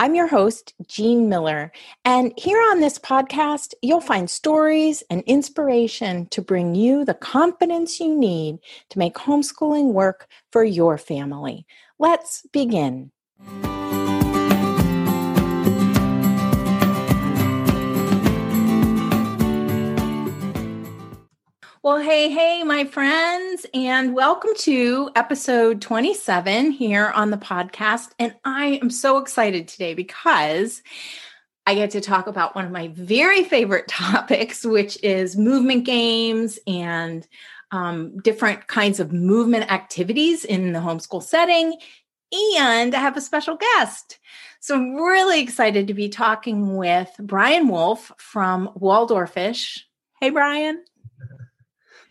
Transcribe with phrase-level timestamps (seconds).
[0.00, 1.72] I'm your host, Jean Miller,
[2.06, 8.00] and here on this podcast, you'll find stories and inspiration to bring you the confidence
[8.00, 11.66] you need to make homeschooling work for your family.
[11.98, 13.10] Let's begin.
[21.90, 28.10] Well, hey, hey, my friends, and welcome to episode 27 here on the podcast.
[28.16, 30.84] And I am so excited today because
[31.66, 36.60] I get to talk about one of my very favorite topics, which is movement games
[36.64, 37.26] and
[37.72, 41.76] um, different kinds of movement activities in the homeschool setting.
[42.56, 44.20] And I have a special guest.
[44.60, 49.80] So I'm really excited to be talking with Brian Wolf from Waldorfish.
[50.20, 50.84] Hey, Brian.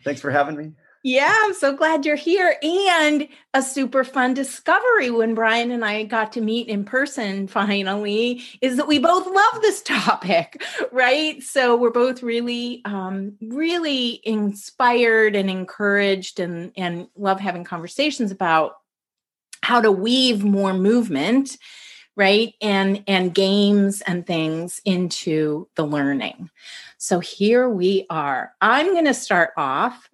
[0.04, 0.72] Thanks for having me.
[1.02, 2.56] Yeah, I'm so glad you're here.
[2.62, 8.42] And a super fun discovery when Brian and I got to meet in person finally
[8.60, 10.62] is that we both love this topic,
[10.92, 11.42] right?
[11.42, 18.74] So we're both really, um, really inspired and encouraged and, and love having conversations about
[19.62, 21.56] how to weave more movement
[22.16, 26.50] right and and games and things into the learning
[27.02, 28.52] so here we are.
[28.60, 30.10] I'm going to start off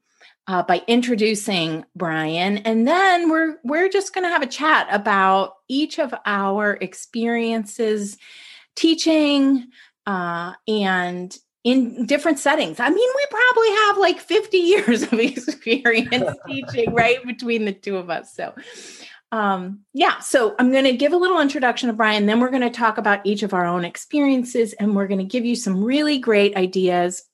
[0.47, 5.55] uh, by introducing Brian, and then we're we're just going to have a chat about
[5.67, 8.17] each of our experiences
[8.77, 9.67] teaching
[10.07, 12.79] uh, and in different settings.
[12.79, 17.97] I mean, we probably have like 50 years of experience teaching, right, between the two
[17.97, 18.33] of us.
[18.33, 18.55] So,
[19.33, 22.63] um, yeah, so I'm going to give a little introduction of Brian, then we're going
[22.63, 25.83] to talk about each of our own experiences, and we're going to give you some
[25.83, 27.25] really great ideas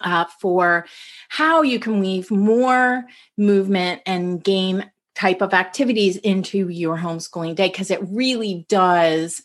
[0.00, 0.86] uh, for
[1.28, 3.04] how you can weave more
[3.36, 9.42] movement and game type of activities into your homeschooling day because it really does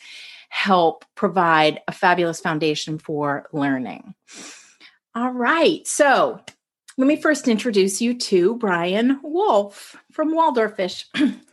[0.50, 4.14] help provide a fabulous foundation for learning.
[5.16, 6.42] All right, so
[6.98, 11.06] let me first introduce you to Brian Wolf from Waldorfish.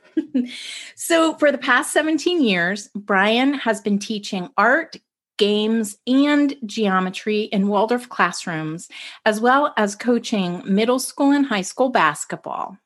[0.95, 4.97] so, for the past 17 years, Brian has been teaching art,
[5.39, 8.89] games, and geometry in Waldorf classrooms,
[9.25, 12.77] as well as coaching middle school and high school basketball.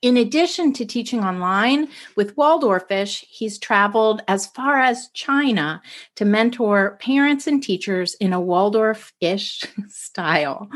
[0.00, 5.82] In addition to teaching online with Waldorfish, he's traveled as far as China
[6.14, 10.70] to mentor parents and teachers in a Waldorfish style.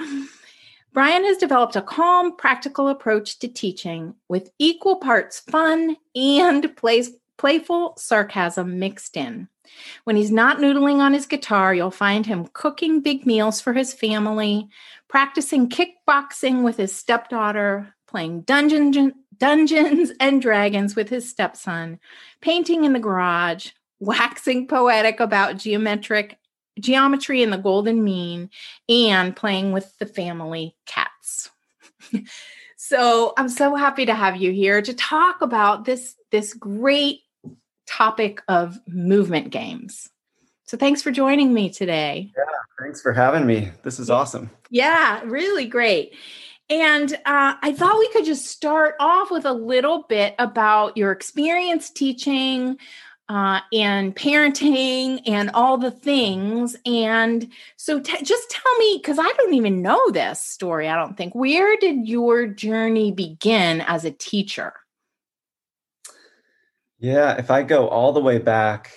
[0.92, 7.94] Brian has developed a calm, practical approach to teaching with equal parts fun and playful
[7.96, 9.48] sarcasm mixed in.
[10.04, 13.94] When he's not noodling on his guitar, you'll find him cooking big meals for his
[13.94, 14.68] family,
[15.08, 22.00] practicing kickboxing with his stepdaughter, playing Dungeons, Dungeons and Dragons with his stepson,
[22.42, 26.38] painting in the garage, waxing poetic about geometric
[26.80, 28.50] geometry and the golden mean,
[28.88, 31.50] and playing with the family cats.
[32.76, 37.20] so I'm so happy to have you here to talk about this, this great
[37.86, 40.08] topic of movement games.
[40.64, 42.32] So thanks for joining me today.
[42.36, 42.44] Yeah,
[42.80, 43.70] thanks for having me.
[43.82, 44.50] This is awesome.
[44.70, 46.14] Yeah, really great.
[46.70, 51.12] And uh, I thought we could just start off with a little bit about your
[51.12, 52.78] experience teaching,
[53.28, 56.76] uh, and parenting and all the things.
[56.84, 61.16] And so, t- just tell me, because I don't even know this story, I don't
[61.16, 61.34] think.
[61.34, 64.74] Where did your journey begin as a teacher?
[66.98, 68.92] Yeah, if I go all the way back,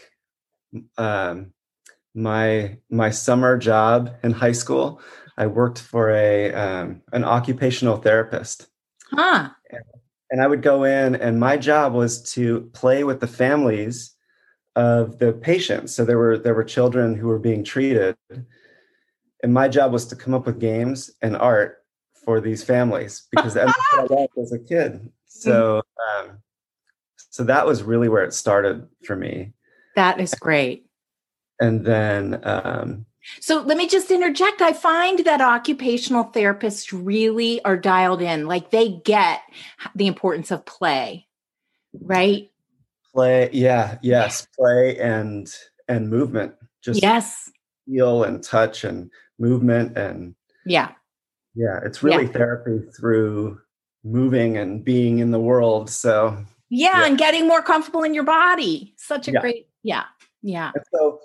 [0.97, 1.53] um,
[2.13, 5.01] my my summer job in high school,
[5.37, 8.67] I worked for a um, an occupational therapist.
[9.11, 9.49] Huh.
[9.69, 9.83] And,
[10.31, 14.14] and I would go in, and my job was to play with the families
[14.75, 15.95] of the patients.
[15.95, 18.15] So there were there were children who were being treated,
[19.43, 21.83] and my job was to come up with games and art
[22.23, 25.11] for these families because that's what I loved as a kid.
[25.27, 25.81] So
[26.17, 26.39] um,
[27.29, 29.53] so that was really where it started for me.
[29.95, 30.87] That is great.
[31.59, 33.05] And then um,
[33.39, 34.61] so let me just interject.
[34.61, 39.41] I find that occupational therapists really are dialed in, like they get
[39.95, 41.27] the importance of play,
[41.93, 42.51] right?
[43.15, 45.55] Play yeah yes play and
[45.87, 46.53] and movement
[46.83, 47.49] just yes
[47.85, 49.09] feel and touch and
[49.39, 50.35] movement and
[50.65, 50.91] yeah
[51.55, 52.31] yeah it's really yeah.
[52.31, 53.59] therapy through
[54.03, 56.37] moving and being in the world so
[56.69, 57.05] yeah, yeah.
[57.05, 59.39] and getting more comfortable in your body such a yeah.
[59.39, 60.03] great yeah
[60.41, 61.19] yeah and so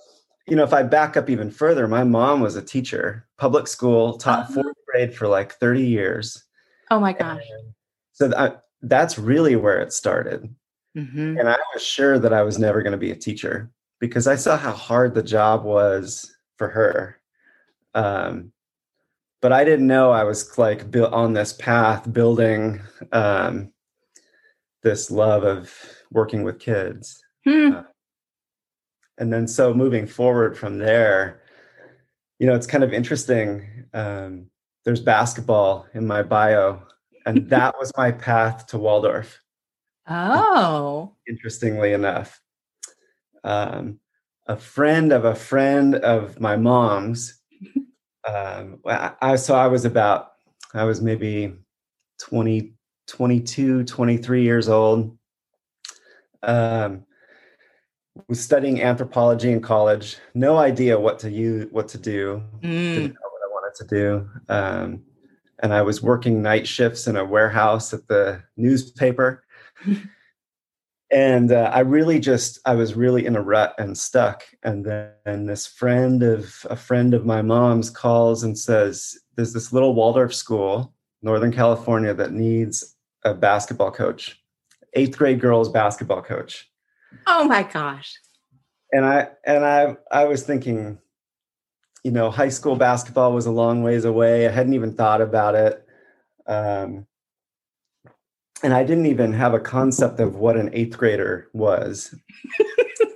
[0.47, 4.17] you know if i back up even further my mom was a teacher public school
[4.17, 4.63] taught uh-huh.
[4.63, 6.45] fourth grade for like 30 years
[6.91, 7.75] oh my gosh and
[8.13, 10.55] so that, that's really where it started
[10.97, 11.39] Mm-hmm.
[11.39, 13.71] And I was sure that I was never going to be a teacher
[14.01, 17.21] because I saw how hard the job was for her.
[17.95, 18.53] Um,
[19.41, 22.81] but I didn't know I was like built on this path, building
[23.13, 23.73] um,
[24.83, 25.73] this love of
[26.11, 27.23] working with kids.
[27.45, 27.73] Hmm.
[27.73, 27.83] Uh,
[29.19, 31.43] and then so moving forward from there,
[32.39, 33.87] you know, it's kind of interesting.
[33.93, 34.47] Um,
[34.85, 36.83] there's basketball in my bio,
[37.27, 39.41] and that was my path to Waldorf.
[40.11, 41.13] Oh.
[41.29, 42.41] Interestingly enough.
[43.45, 44.01] Um,
[44.47, 47.41] a friend of a friend of my mom's.
[48.29, 50.33] Um, I, so I was about,
[50.75, 51.55] I was maybe
[52.21, 52.75] 20,
[53.09, 55.17] 22, 23 years old.
[56.43, 57.05] Um,
[58.29, 60.19] was studying anthropology in college.
[60.35, 62.43] No idea what to use, what to do.
[62.61, 62.95] Mm.
[62.95, 64.31] Didn't know what I wanted to do.
[64.51, 65.03] Um,
[65.61, 69.45] and I was working night shifts in a warehouse at the newspaper.
[71.11, 74.45] and uh, i really just i was really in a rut and stuck.
[74.63, 79.73] And then this friend of a friend of my mom's calls and says there's this
[79.73, 84.41] little waldorf school northern california that needs a basketball coach
[84.95, 86.69] eighth grade girls basketball coach.
[87.27, 88.15] Oh my gosh.
[88.93, 90.99] And i and i i was thinking
[92.03, 94.47] you know high school basketball was a long ways away.
[94.47, 95.87] I hadn't even thought about it.
[96.47, 97.07] Um,
[98.63, 102.15] and I didn't even have a concept of what an eighth grader was.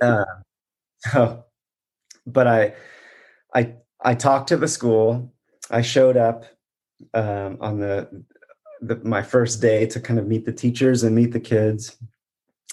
[0.01, 0.25] uh,
[0.99, 1.45] so,
[2.25, 2.73] but I,
[3.53, 5.33] I, I talked to the school.
[5.69, 6.45] I showed up
[7.13, 8.25] um, on the,
[8.81, 11.95] the my first day to kind of meet the teachers and meet the kids.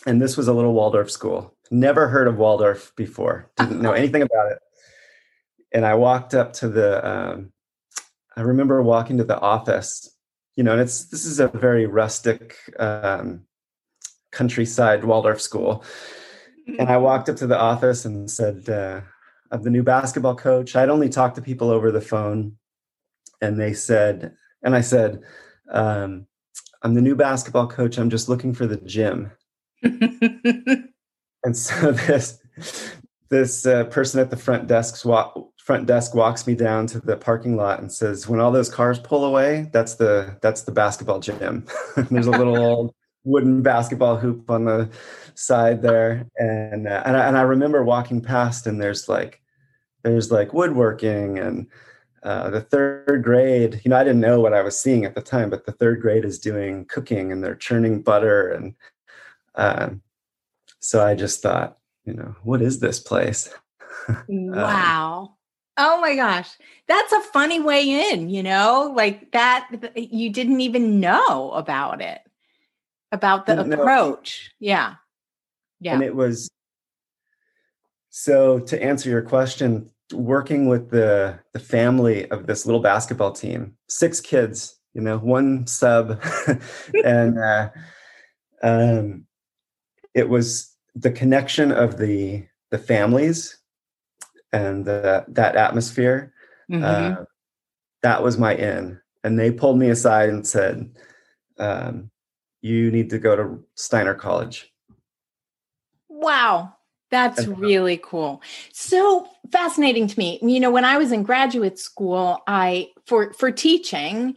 [0.06, 1.54] And this was a little Waldorf school.
[1.70, 3.50] Never heard of Waldorf before.
[3.56, 4.58] Didn't know anything about it.
[5.72, 7.06] And I walked up to the.
[7.06, 7.52] Um,
[8.36, 10.11] I remember walking to the office
[10.56, 13.42] you know, and it's this is a very rustic um,
[14.30, 15.84] countryside Waldorf school.
[16.78, 19.00] And I walked up to the office and said, uh,
[19.50, 22.56] "I'm the new basketball coach." I'd only talked to people over the phone,
[23.40, 25.20] and they said, and I said,
[25.70, 26.26] um,
[26.82, 27.98] "I'm the new basketball coach.
[27.98, 29.32] I'm just looking for the gym."
[29.82, 32.38] and so this
[33.30, 37.16] this uh, person at the front desk walk, front desk walks me down to the
[37.16, 41.20] parking lot and says, "When all those cars pull away, that's the that's the basketball
[41.20, 41.64] gym."
[42.10, 44.90] There's a little old wooden basketball hoop on the
[45.34, 49.40] side there, and uh, and, I, and I remember walking past, and there's like
[50.02, 51.68] there's like woodworking and
[52.24, 53.80] uh, the third grade.
[53.84, 56.00] You know, I didn't know what I was seeing at the time, but the third
[56.00, 58.74] grade is doing cooking and they're churning butter, and
[59.54, 60.02] um,
[60.80, 63.48] so I just thought, you know, what is this place?
[64.08, 65.36] Um, wow.
[65.76, 66.50] Oh my gosh.
[66.86, 72.20] That's a funny way in, you know, like that you didn't even know about it,
[73.10, 74.50] about the approach.
[74.60, 74.66] Know.
[74.66, 74.94] Yeah.
[75.80, 75.94] Yeah.
[75.94, 76.50] And it was
[78.10, 83.74] so to answer your question, working with the the family of this little basketball team,
[83.88, 86.22] six kids, you know, one sub,
[87.04, 87.70] and uh,
[88.62, 89.26] um,
[90.14, 93.56] it was the connection of the the families
[94.52, 96.32] and the, that atmosphere.
[96.70, 96.84] Mm-hmm.
[96.84, 97.24] Uh,
[98.02, 99.00] that was my in.
[99.24, 100.90] And they pulled me aside and said,
[101.58, 102.10] um,
[102.60, 104.72] You need to go to Steiner College.
[106.08, 106.74] Wow.
[107.12, 108.42] That's really cool.
[108.72, 110.38] So fascinating to me.
[110.40, 114.34] You know, when I was in graduate school, I for for teaching,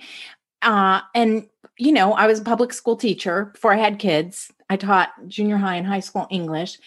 [0.61, 4.51] uh, and you know, I was a public school teacher before I had kids.
[4.69, 6.77] I taught junior high and high school English.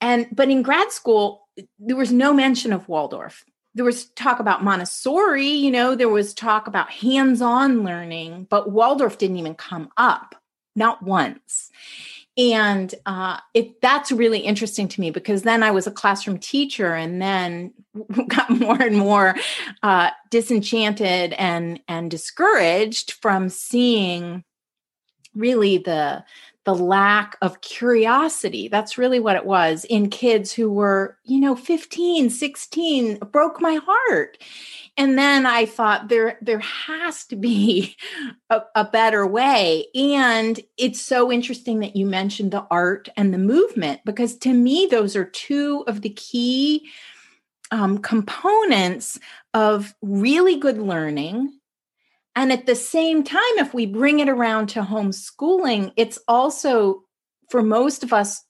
[0.00, 1.41] And but in grad school,
[1.78, 3.44] there was no mention of Waldorf.
[3.74, 9.16] There was talk about Montessori, you know, there was talk about hands-on learning, but Waldorf
[9.16, 10.34] didn't even come up,
[10.76, 11.70] not once
[12.38, 16.94] and uh, it that's really interesting to me because then I was a classroom teacher
[16.94, 17.74] and then
[18.28, 19.36] got more and more
[19.82, 24.44] uh, disenchanted and and discouraged from seeing
[25.34, 26.24] really the
[26.64, 28.68] the lack of curiosity.
[28.68, 33.80] That's really what it was in kids who were you know 15 16 broke my
[33.84, 34.38] heart.
[34.96, 37.96] And then i thought there there has to be
[38.50, 39.86] a, a, better way.
[39.94, 44.86] And it's so interesting that you mentioned the art and the movement because to me
[44.90, 46.90] those are two of the key
[47.70, 49.18] um, components
[49.54, 51.58] of really good learning
[52.34, 57.02] and at the same time if we bring it around to homeschooling it's also
[57.50, 58.44] for most of us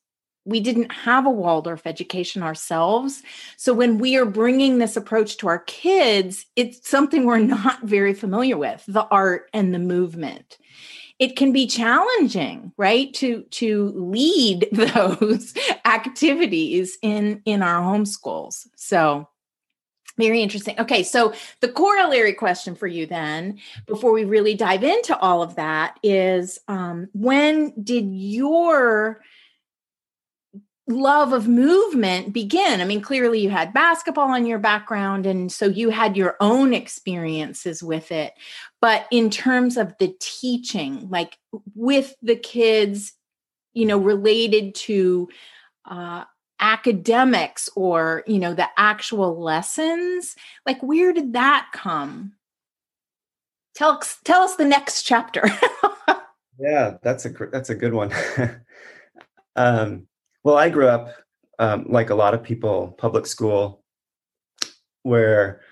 [0.45, 3.23] we didn't have a Waldorf education ourselves.
[3.57, 8.15] So when we are bringing this approach to our kids, it's something we're not very
[8.15, 10.59] familiar with the art and the movement.
[11.19, 18.67] It can be challenging, right, to to lead those activities in in our homeschools.
[18.75, 19.29] So
[20.17, 20.79] very interesting.
[20.79, 25.57] Okay, so the corollary question for you then, before we really dive into all of
[25.57, 29.23] that, is um, when did your
[30.89, 32.81] love of movement begin?
[32.81, 36.75] I mean, clearly you had basketball in your background, and so you had your own
[36.75, 38.35] experiences with it.
[38.81, 41.39] But in terms of the teaching, like
[41.75, 43.13] with the kids,
[43.73, 45.29] you know, related to
[45.85, 46.25] uh,
[46.63, 52.33] academics or, you know, the actual lessons, like where did that come?
[53.75, 55.45] Tell, tell us the next chapter.
[56.59, 58.13] yeah, that's a that's a good one.
[59.57, 60.07] um,
[60.45, 61.15] well, I grew up
[61.59, 63.83] um, like a lot of people, public school,
[65.03, 65.63] where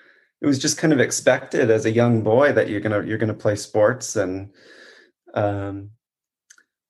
[0.40, 3.34] it was just kind of expected as a young boy that you're gonna you're gonna
[3.34, 4.50] play sports and
[5.34, 5.90] um,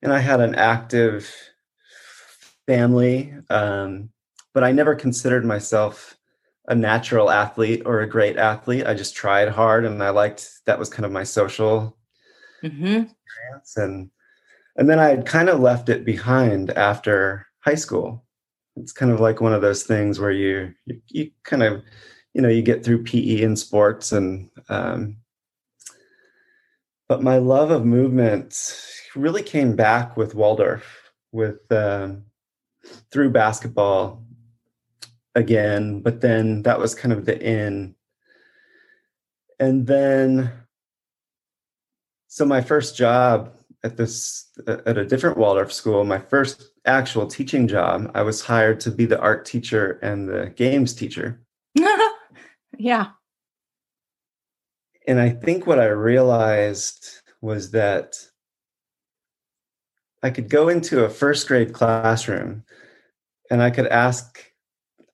[0.02, 1.34] and I had an active
[2.70, 4.10] family, um,
[4.54, 6.16] but I never considered myself
[6.68, 8.86] a natural athlete or a great athlete.
[8.86, 11.98] I just tried hard, and I liked that was kind of my social
[12.62, 12.86] mm-hmm.
[12.86, 14.10] experience, and
[14.76, 18.24] and then I had kind of left it behind after high school.
[18.76, 21.82] It's kind of like one of those things where you you, you kind of
[22.34, 25.16] you know you get through PE and sports and um,
[27.08, 28.54] but my love of movement
[29.16, 32.26] really came back with Waldorf with um,
[33.10, 34.24] through basketball
[35.34, 37.94] again, but then that was kind of the end.
[39.58, 40.52] And then
[42.28, 47.66] so my first job at this at a different Waldorf school, my first actual teaching
[47.66, 51.40] job, I was hired to be the art teacher and the games teacher.
[52.78, 53.08] yeah.
[55.06, 58.16] And I think what I realized was that
[60.22, 62.64] I could go into a first grade classroom
[63.50, 64.52] and I could ask,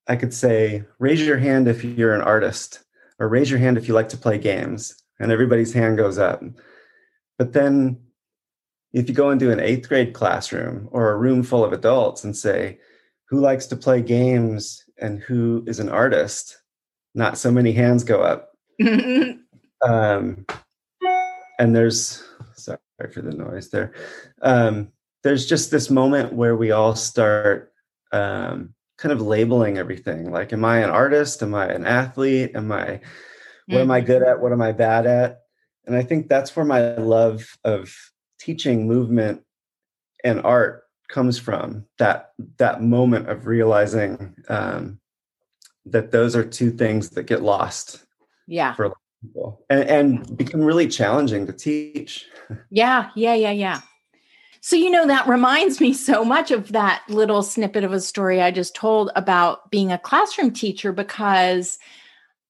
[0.07, 2.81] I could say, raise your hand if you're an artist,
[3.19, 5.03] or raise your hand if you like to play games.
[5.19, 6.43] And everybody's hand goes up.
[7.39, 7.99] But then
[8.93, 12.37] if you go into an eighth grade classroom or a room full of adults and
[12.37, 12.79] say,
[13.29, 16.59] who likes to play games and who is an artist,
[17.15, 18.53] not so many hands go up.
[19.87, 20.47] um,
[21.59, 22.23] and there's,
[22.55, 22.79] sorry
[23.13, 23.95] for the noise there.
[24.43, 27.73] Um, there's just this moment where we all start
[28.17, 30.31] um, kind of labeling everything.
[30.31, 31.43] Like, am I an artist?
[31.43, 32.53] Am I an athlete?
[32.55, 33.01] Am I,
[33.67, 34.31] what am I good mm-hmm.
[34.31, 34.41] at?
[34.41, 35.41] What am I bad at?
[35.87, 37.95] And I think that's where my love of
[38.41, 39.43] teaching movement
[40.25, 44.99] and art comes from that that moment of realizing um,
[45.85, 48.05] that those are two things that get lost
[48.49, 48.93] yeah for
[49.23, 52.27] people and, and become really challenging to teach
[52.71, 53.81] yeah yeah yeah yeah
[54.67, 58.43] so you know that reminds me so much of that little snippet of a story
[58.43, 61.79] i just told about being a classroom teacher because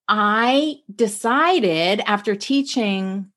[0.08, 3.30] i decided after teaching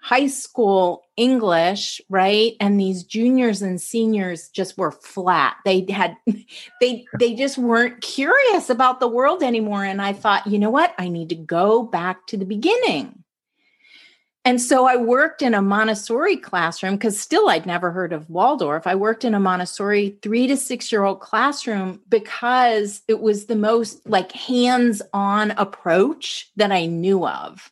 [0.00, 2.52] high school English, right?
[2.60, 5.56] And these juniors and seniors just were flat.
[5.64, 6.16] They had
[6.80, 10.94] they they just weren't curious about the world anymore and I thought, you know what?
[10.98, 13.24] I need to go back to the beginning.
[14.48, 18.86] And so I worked in a Montessori classroom because still I'd never heard of Waldorf.
[18.86, 23.56] I worked in a Montessori three to six year old classroom because it was the
[23.56, 27.70] most like hands on approach that I knew of.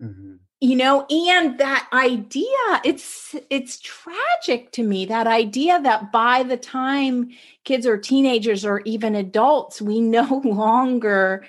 [0.00, 0.34] Mm-hmm.
[0.60, 6.58] You know, and that idea, it's it's tragic to me, that idea that by the
[6.58, 7.30] time
[7.64, 11.44] kids are teenagers or even adults, we no longer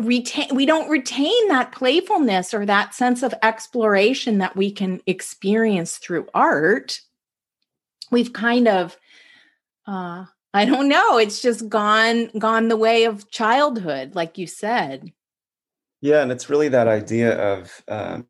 [0.00, 5.98] retain we don't retain that playfulness or that sense of exploration that we can experience
[5.98, 7.00] through art.
[8.10, 8.96] We've kind of
[9.86, 15.12] uh i don't know it's just gone gone the way of childhood like you said.
[16.00, 18.26] Yeah and it's really that idea of um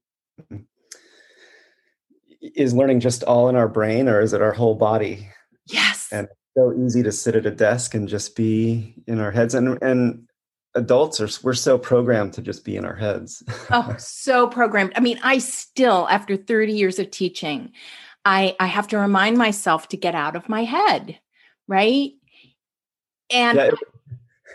[2.40, 5.28] is learning just all in our brain or is it our whole body?
[5.66, 6.08] Yes.
[6.12, 9.54] And so easy to sit at a desk and just be in our heads.
[9.54, 10.27] And and
[10.74, 13.42] adults are we're so programmed to just be in our heads.
[13.70, 14.92] Oh so programmed.
[14.96, 17.72] I mean i still after 30 years of teaching
[18.24, 21.18] i i have to remind myself to get out of my head
[21.68, 22.12] right?
[23.30, 23.70] And yeah,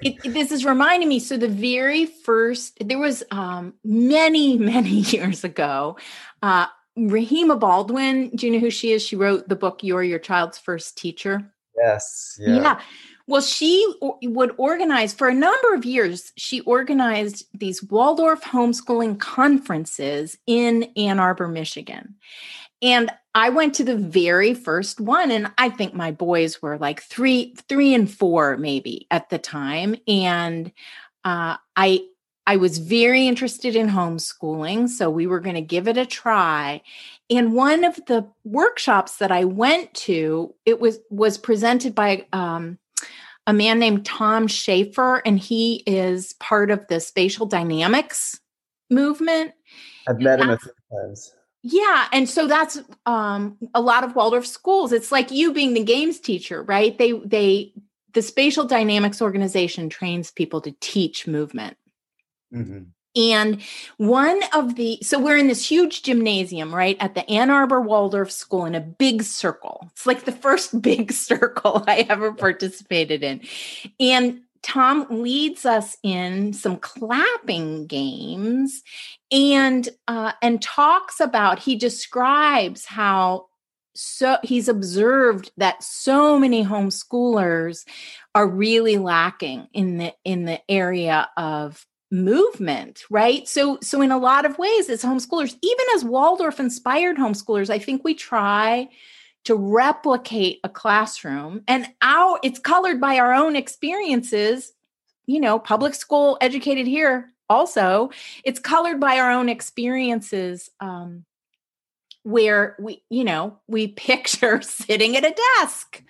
[0.02, 4.90] it, it, this is reminding me so the very first there was um many many
[5.14, 5.96] years ago
[6.42, 6.66] uh
[6.98, 9.02] rahima baldwin do you know who she is?
[9.02, 11.54] She wrote the book you're your child's first teacher.
[11.78, 12.82] Yes yeah, yeah
[13.26, 16.34] well, she would organize for a number of years.
[16.36, 22.16] She organized these Waldorf homeschooling conferences in Ann Arbor, Michigan.
[22.82, 27.02] And I went to the very first one, and I think my boys were like
[27.02, 29.96] three, three and four, maybe at the time.
[30.06, 30.72] And
[31.24, 32.02] uh, I,
[32.46, 36.82] I was very interested in homeschooling, so we were going to give it a try.
[37.30, 42.78] And one of the workshops that I went to, it was was presented by um,
[43.48, 48.40] a man named Tom Schaefer, and he is part of the spatial dynamics
[48.90, 49.54] movement.
[50.08, 51.34] I've met him a few times.
[51.64, 54.92] Yeah, and so that's um, a lot of Waldorf schools.
[54.92, 56.98] It's like you being the games teacher, right?
[56.98, 57.74] They they
[58.14, 61.78] the spatial dynamics organization trains people to teach movement.
[62.54, 62.84] Mm-hmm.
[63.16, 63.62] And
[63.98, 68.32] one of the, so we're in this huge gymnasium, right, at the Ann Arbor Waldorf
[68.32, 69.88] School in a big circle.
[69.92, 73.42] It's like the first big circle I ever participated in.
[74.00, 78.82] And Tom leads us in some clapping games
[79.30, 83.48] and uh, and talks about he describes how
[83.94, 87.86] so he's observed that so many homeschoolers
[88.34, 93.48] are really lacking in the in the area of movement right?
[93.48, 97.80] So so in a lot of ways as homeschoolers even as waldorf inspired homeschoolers i
[97.80, 98.88] think we try
[99.46, 104.72] to replicate a classroom and our it's colored by our own experiences.
[105.26, 108.12] You know public school educated here also
[108.44, 111.26] it's colored by our own experiences um
[112.24, 116.04] where we you know we picture sitting at a desk.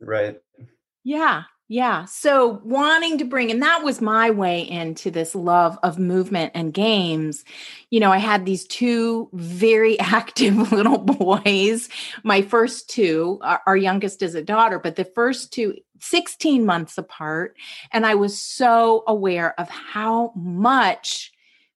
[0.00, 0.40] Right.
[1.02, 2.04] Yeah yeah.
[2.04, 6.74] So wanting to bring, and that was my way into this love of movement and
[6.74, 7.44] games.
[7.90, 11.88] You know, I had these two very active little boys.
[12.22, 17.56] My first two, our, youngest is a daughter, but the first two, 16 months apart.
[17.92, 21.32] And I was so aware of how much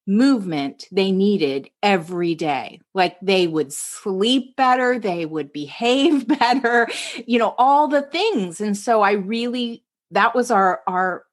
[0.09, 2.81] movement they needed every day.
[2.95, 6.89] Like they would sleep better, they would behave better,
[7.27, 8.61] you know, all the things.
[8.61, 11.25] And so I really that was our our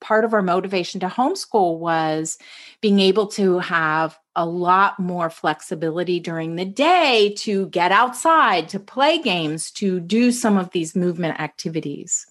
[0.00, 2.38] part of our motivation to homeschool was
[2.80, 8.78] being able to have a lot more flexibility during the day to get outside, to
[8.78, 12.26] play games, to do some of these movement activities.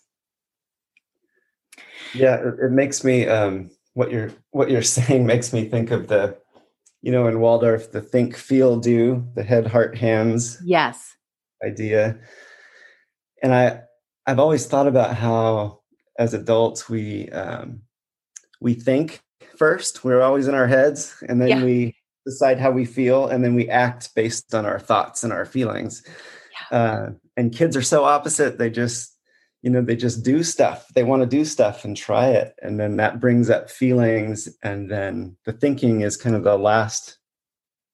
[2.14, 6.38] Yeah, it makes me um what you're what you're saying makes me think of the
[7.02, 11.16] you know in waldorf the think feel do the head heart hands yes
[11.66, 12.16] idea
[13.42, 13.82] and i
[14.28, 15.80] i've always thought about how
[16.20, 17.82] as adults we um
[18.62, 19.22] we think
[19.58, 21.64] first we're always in our heads and then yeah.
[21.64, 25.46] we decide how we feel and then we act based on our thoughts and our
[25.46, 26.04] feelings
[26.72, 26.78] yeah.
[26.78, 29.17] uh, and kids are so opposite they just
[29.68, 30.88] you know they just do stuff.
[30.96, 32.56] They want to do stuff and try it.
[32.62, 34.48] And then that brings up feelings.
[34.64, 37.18] And then the thinking is kind of the last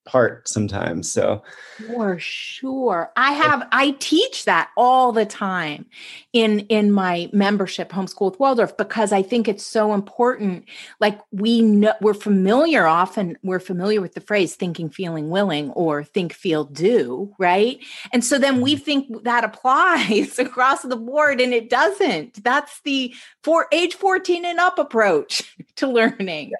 [0.04, 1.42] part sometimes so.
[1.86, 3.10] For sure.
[3.16, 5.86] I have i teach that all the time
[6.32, 10.64] in in my membership homeschool with waldorf because i think it's so important.
[11.00, 16.04] Like we know we're familiar often we're familiar with the phrase thinking feeling willing or
[16.04, 17.78] think feel do right?
[18.12, 18.84] And so then we mm-hmm.
[18.84, 22.42] think that applies across the board and it doesn't.
[22.44, 26.52] That's the for age 14 and up approach to learning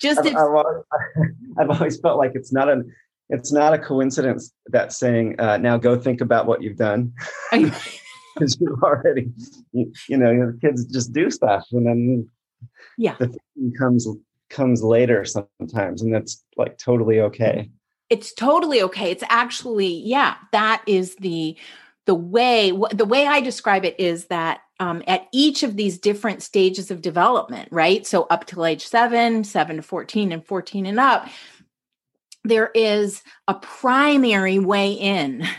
[0.00, 0.84] just I've, I've, always,
[1.58, 2.92] I've, always, felt like it's not an
[3.28, 7.12] it's not a coincidence that saying uh, now go think about what you've done.
[7.50, 7.96] Because
[8.60, 9.30] you already
[9.72, 12.28] you, you know your kids just do stuff and then
[12.98, 13.16] yeah.
[13.18, 14.06] the thing comes
[14.48, 17.70] comes later sometimes and that's like totally okay.
[18.08, 19.10] It's totally okay.
[19.10, 21.56] It's actually yeah that is the
[22.04, 26.42] the way the way i describe it is that um, at each of these different
[26.42, 28.06] stages of development right?
[28.06, 31.28] So up till age 7 7 to 14 and 14 and up
[32.44, 35.46] there is a primary way in.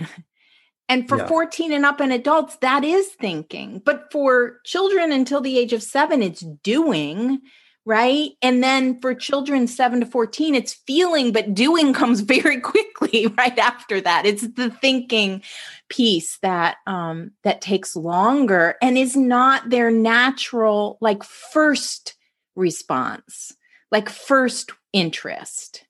[0.90, 1.28] And for yeah.
[1.28, 3.82] 14 and up and adults that is thinking.
[3.84, 7.42] But for children until the age of 7 it's doing
[7.88, 8.32] right?
[8.42, 13.58] And then for children 7 to 14, it's feeling, but doing comes very quickly right
[13.58, 14.26] after that.
[14.26, 15.42] It's the thinking
[15.90, 22.16] piece that um that takes longer and is not their natural like first
[22.58, 23.56] response,
[23.90, 25.86] like first interest.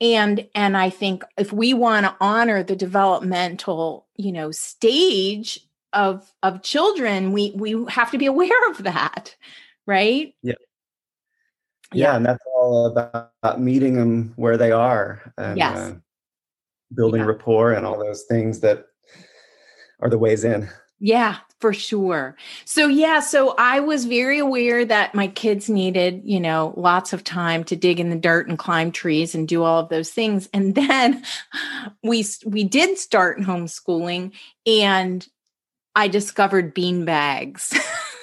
[0.00, 5.60] And and I think if we want to honor the developmental, you know, stage
[5.92, 9.36] of of children, we we have to be aware of that,
[9.86, 10.34] right?
[10.42, 10.54] Yeah
[11.92, 12.16] yeah, yeah.
[12.16, 15.76] and that's all about meeting them where they are and yes.
[15.76, 15.94] uh,
[16.94, 17.26] building yeah.
[17.26, 18.86] rapport and all those things that
[20.00, 20.68] are the ways in.
[20.98, 22.36] Yeah for sure.
[22.64, 27.24] So yeah so i was very aware that my kids needed you know lots of
[27.24, 30.48] time to dig in the dirt and climb trees and do all of those things.
[30.52, 31.24] And then
[32.02, 34.32] we we did start homeschooling
[34.66, 35.26] and
[35.94, 37.74] i discovered bean bags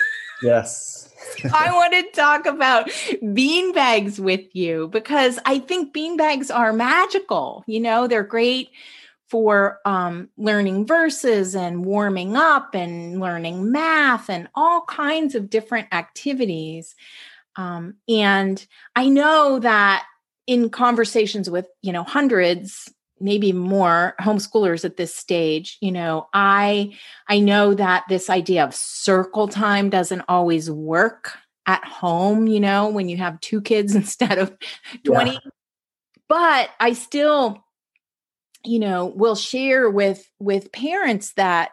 [0.44, 1.03] yes
[1.54, 2.90] I want to talk about
[3.34, 7.64] bean bags with you because I think bean bags are magical.
[7.68, 8.70] You know, they're great
[9.30, 15.88] for um, learning verses and warming up and learning math and all kinds of different
[15.92, 16.96] activities.
[17.56, 18.64] Um, and
[18.96, 20.06] I know that
[20.46, 22.94] in conversations with, you know, hundreds
[23.24, 26.94] maybe more homeschoolers at this stage you know i
[27.30, 32.90] i know that this idea of circle time doesn't always work at home you know
[32.90, 34.56] when you have two kids instead of
[35.06, 35.38] 20 yeah.
[36.28, 37.64] but i still
[38.66, 41.72] you know will share with with parents that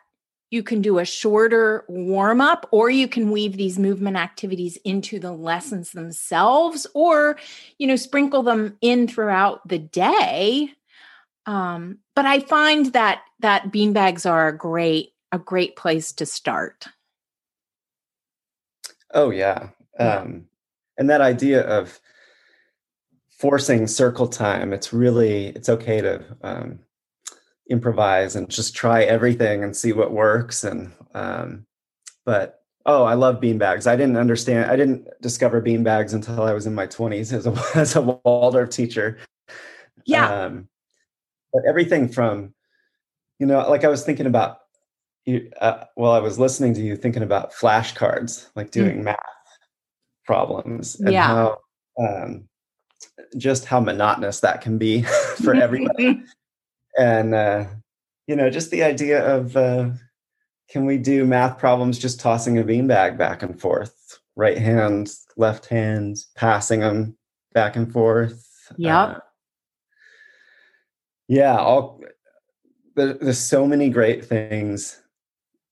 [0.51, 5.19] you can do a shorter warm up or you can weave these movement activities into
[5.19, 7.39] the lessons themselves or
[7.79, 10.73] you know sprinkle them in throughout the day
[11.51, 16.87] um, but I find that that beanbags are a great a great place to start.
[19.13, 19.71] Oh yeah.
[19.99, 20.19] yeah.
[20.19, 20.47] Um,
[20.97, 21.99] and that idea of
[23.31, 26.79] forcing circle time, it's really it's okay to um,
[27.69, 30.63] improvise and just try everything and see what works.
[30.63, 31.67] And um,
[32.25, 33.89] but oh, I love beanbags.
[33.89, 34.71] I didn't understand.
[34.71, 38.71] I didn't discover beanbags until I was in my twenties as a as a Waldorf
[38.71, 39.19] teacher.
[40.07, 40.45] Yeah.
[40.45, 40.69] Um,
[41.53, 42.55] but everything from
[43.39, 44.59] you know like i was thinking about
[45.27, 48.73] you uh, while i was listening to you thinking about flashcards like mm.
[48.73, 49.05] doing mm.
[49.05, 49.17] math
[50.25, 51.27] problems and yeah.
[51.27, 51.59] how
[51.99, 52.49] um,
[53.37, 55.03] just how monotonous that can be
[55.43, 56.23] for everybody
[56.99, 57.65] and uh,
[58.27, 59.91] you know just the idea of uh,
[60.71, 65.67] can we do math problems just tossing a beanbag back and forth right hand left
[65.67, 67.17] hand passing them
[67.53, 69.21] back and forth yeah uh,
[71.31, 72.03] yeah all
[72.97, 75.01] there, there's so many great things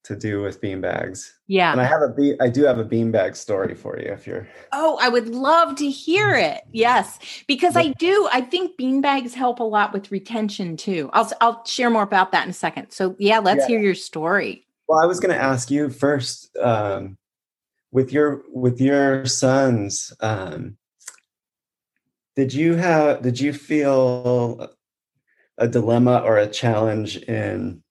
[0.05, 1.33] to do with beanbags.
[1.49, 1.73] Yeah.
[1.73, 4.49] And i have a be i do have a beanbag story for you if you're
[4.73, 6.62] oh i would love to hear it.
[6.73, 11.11] Yes because i do i think beanbags help a lot with retention too.
[11.12, 12.90] I'll i'll share more about that in a second.
[12.90, 13.68] So yeah let's yeah.
[13.68, 14.64] hear your story.
[14.87, 17.18] Well i was going to ask you first um,
[17.90, 20.77] with your with your sons um,
[22.37, 24.71] did you have did you feel
[25.59, 27.83] a dilemma or a challenge in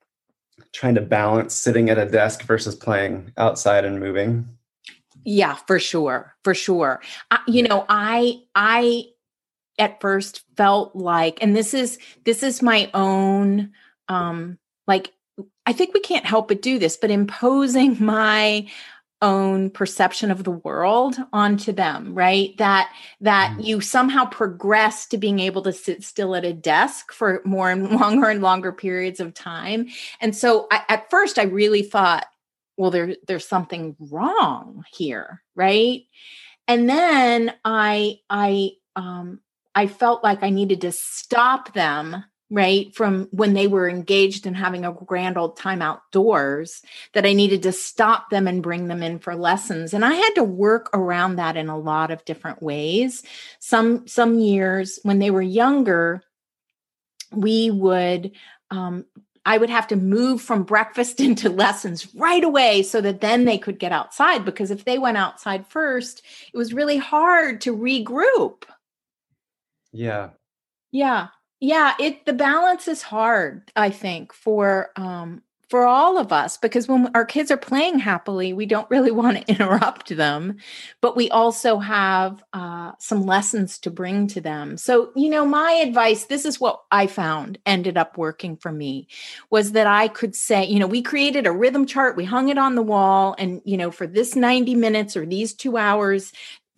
[0.73, 4.47] trying to balance sitting at a desk versus playing outside and moving?
[5.23, 7.01] Yeah for sure for sure.
[7.31, 9.05] I, you know i i
[9.79, 13.71] at first felt like and this is this is my own
[14.07, 15.13] um like
[15.65, 18.67] i think we can't help but do this but imposing my
[19.21, 22.55] own perception of the world onto them right?
[22.57, 23.65] That that mm.
[23.65, 27.91] you somehow progress to being able to sit still at a desk for more and
[27.99, 29.87] longer and longer periods of time.
[30.21, 32.25] And so I, at first i really thought
[32.77, 36.01] well there there's something wrong here right?
[36.67, 39.39] And then i i um
[39.73, 44.53] i felt like i needed to stop them right from when they were engaged in
[44.53, 46.81] having a grand old time outdoors
[47.13, 50.33] that i needed to stop them and bring them in for lessons and i had
[50.33, 53.23] to work around that in a lot of different ways
[53.59, 56.23] some some years when they were younger
[57.31, 58.31] we would
[58.69, 59.05] um,
[59.47, 63.57] I would have to move from breakfast into lessons right away so that then they
[63.57, 64.43] could get outside.
[64.43, 66.21] Because if they went outside first,
[66.53, 68.63] it was really hard to regroup.
[69.93, 70.31] Yeah.
[70.91, 71.27] Yeah.
[71.59, 71.93] Yeah.
[71.99, 77.11] It the balance is hard, I think, for um for all of us because when
[77.13, 80.55] our kids are playing happily we don't really want to interrupt them
[81.01, 85.73] but we also have uh, some lessons to bring to them so you know my
[85.73, 89.07] advice this is what i found ended up working for me
[89.49, 92.57] was that i could say you know we created a rhythm chart we hung it
[92.57, 96.31] on the wall and you know for this 90 minutes or these two hours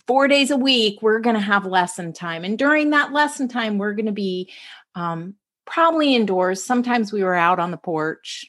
[0.10, 2.44] four days a week we're going to have lesson time.
[2.44, 4.52] And during that lesson time we're going to be
[4.96, 5.36] um,
[5.68, 6.64] probably indoors.
[6.64, 8.48] Sometimes we were out on the porch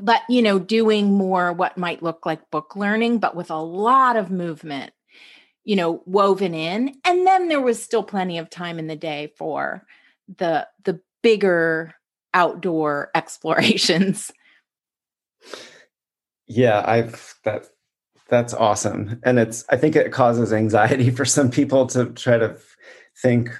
[0.00, 4.16] but you know doing more what might look like book learning but with a lot
[4.16, 4.92] of movement
[5.64, 6.94] you know woven in.
[7.04, 9.84] And then there was still plenty of time in the day for
[10.38, 11.94] the the bigger
[12.32, 14.32] outdoor explorations.
[16.46, 17.66] Yeah i've that
[18.28, 19.20] that's awesome.
[19.24, 22.56] And it's i think it causes anxiety for some people to try to
[23.22, 23.50] think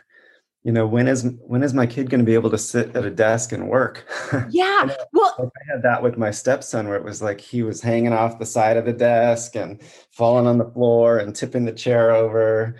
[0.62, 3.04] you know when is when is my kid going to be able to sit at
[3.04, 4.06] a desk and work?
[4.50, 8.12] Yeah well i had that with my stepson where it was like he was hanging
[8.12, 12.10] off the side of the desk and falling on the floor and tipping the chair
[12.10, 12.76] over.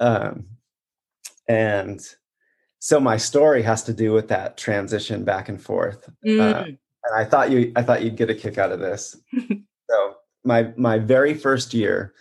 [0.00, 0.46] Um,
[1.48, 2.00] and
[2.78, 6.08] so my story has to do with that transition back and forth.
[6.08, 6.40] Uh, mm.
[6.40, 6.64] uh,
[7.04, 9.16] and i thought you i thought you'd get a kick out of this
[10.44, 12.14] my my very first year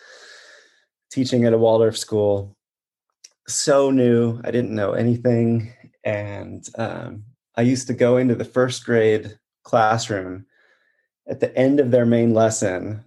[1.11, 2.55] teaching at a waldorf school
[3.47, 4.39] so new.
[4.43, 5.73] I didn't know anything.
[6.03, 7.23] And um,
[7.55, 10.45] I used to go into the first grade classroom
[11.29, 13.03] at the end of their main lesson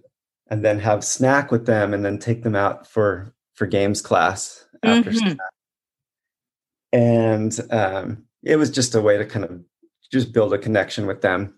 [0.49, 4.65] and then have snack with them and then take them out for for games class
[4.83, 5.19] after mm-hmm.
[5.19, 5.37] snack.
[6.93, 9.61] And um, it was just a way to kind of
[10.11, 11.55] just build a connection with them.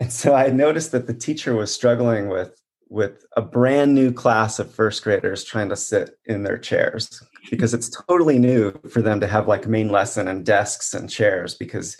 [0.00, 4.58] And so I noticed that the teacher was struggling with with a brand new class
[4.58, 9.20] of first graders trying to sit in their chairs because it's totally new for them
[9.20, 11.96] to have like main lesson and desks and chairs because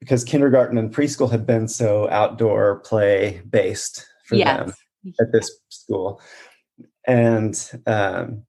[0.00, 4.58] because kindergarten and preschool had been so outdoor play based for yes.
[4.58, 4.74] them
[5.20, 6.20] at this school
[7.06, 8.42] and um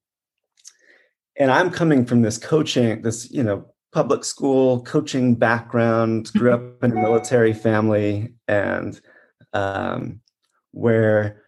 [1.38, 6.84] and i'm coming from this coaching this you know public school coaching background grew up
[6.84, 9.00] in a military family and
[9.54, 10.20] um
[10.72, 11.42] where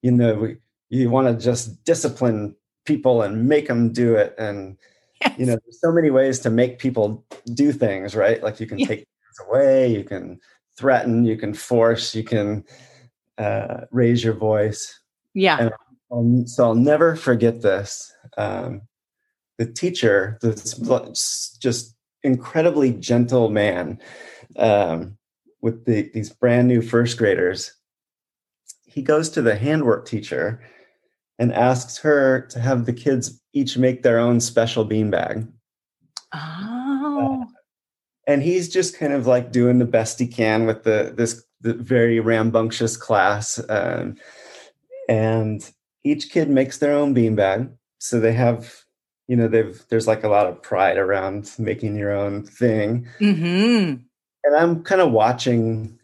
[0.00, 0.56] you know we,
[0.88, 4.78] you want to just discipline people and make them do it and
[5.20, 5.38] yes.
[5.38, 8.42] you know there's so many ways to make people do things right?
[8.42, 10.40] Like you can take things away you can
[10.78, 12.64] threaten you can force you can
[13.36, 15.00] uh, raise your voice.
[15.34, 15.68] Yeah.
[16.10, 18.80] I'll, so i'll never forget this um,
[19.58, 20.74] the teacher this
[21.60, 23.98] just incredibly gentle man
[24.56, 25.16] um,
[25.60, 27.72] with the, these brand new first graders
[28.84, 30.60] he goes to the handwork teacher
[31.38, 35.48] and asks her to have the kids each make their own special beanbag.
[36.32, 37.42] Oh.
[37.42, 37.50] Uh,
[38.26, 41.74] and he's just kind of like doing the best he can with the this the
[41.74, 43.60] very rambunctious class.
[43.68, 44.16] Um,
[45.08, 45.68] and
[46.04, 47.72] each kid makes their own beanbag.
[47.98, 48.83] So they have,
[49.28, 53.06] you know, they've there's like a lot of pride around making your own thing.
[53.20, 54.02] Mm-hmm.
[54.44, 55.98] And I'm kind of watching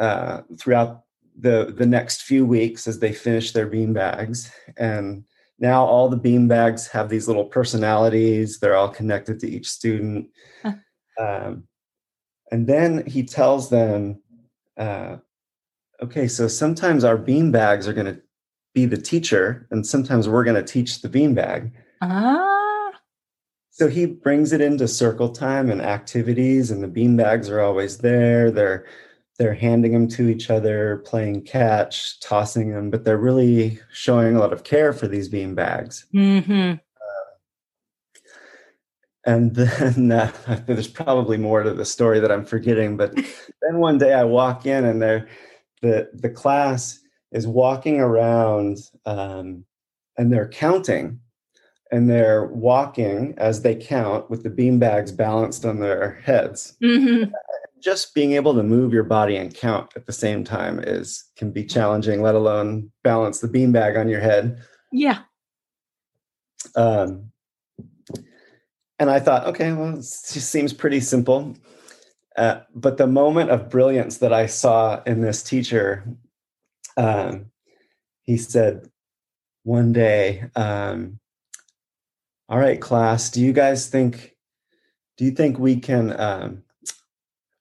[0.00, 1.04] uh, throughout
[1.36, 5.24] the the next few weeks as they finish their bean bags and
[5.58, 10.28] now all the bean bags have these little personalities they're all connected to each student
[11.20, 11.64] um,
[12.52, 14.20] and then he tells them
[14.76, 15.16] uh,
[16.00, 18.20] okay so sometimes our bean bags are going to
[18.72, 22.53] be the teacher and sometimes we're going to teach the bean bag ah.
[23.76, 27.98] So he brings it into circle time and activities and the bean bags are always
[27.98, 28.86] there they're
[29.38, 34.38] they're handing them to each other, playing catch, tossing them, but they're really showing a
[34.38, 36.06] lot of care for these bean bags.
[36.14, 36.74] Mm-hmm.
[36.74, 37.30] Uh,
[39.26, 40.32] and then uh,
[40.66, 42.96] there's probably more to the story that I'm forgetting.
[42.96, 43.14] But
[43.62, 45.28] then one day I walk in and they're,
[45.82, 49.66] the the class is walking around um,
[50.16, 51.20] and they're counting
[51.94, 56.76] and they're walking as they count with the bean bags balanced on their heads.
[56.82, 57.32] Mm-hmm
[57.82, 61.50] just being able to move your body and count at the same time is can
[61.50, 64.58] be challenging let alone balance the beanbag on your head
[64.90, 65.18] yeah
[66.76, 67.30] um
[68.98, 71.56] and I thought, okay, well, it seems pretty simple.
[72.36, 76.04] Uh, but the moment of brilliance that I saw in this teacher,
[76.96, 77.46] um,
[78.22, 78.88] he said
[79.62, 81.18] one day, um,
[82.54, 84.36] "All right, class, do you guys think?
[85.16, 86.62] Do you think we can?" Um,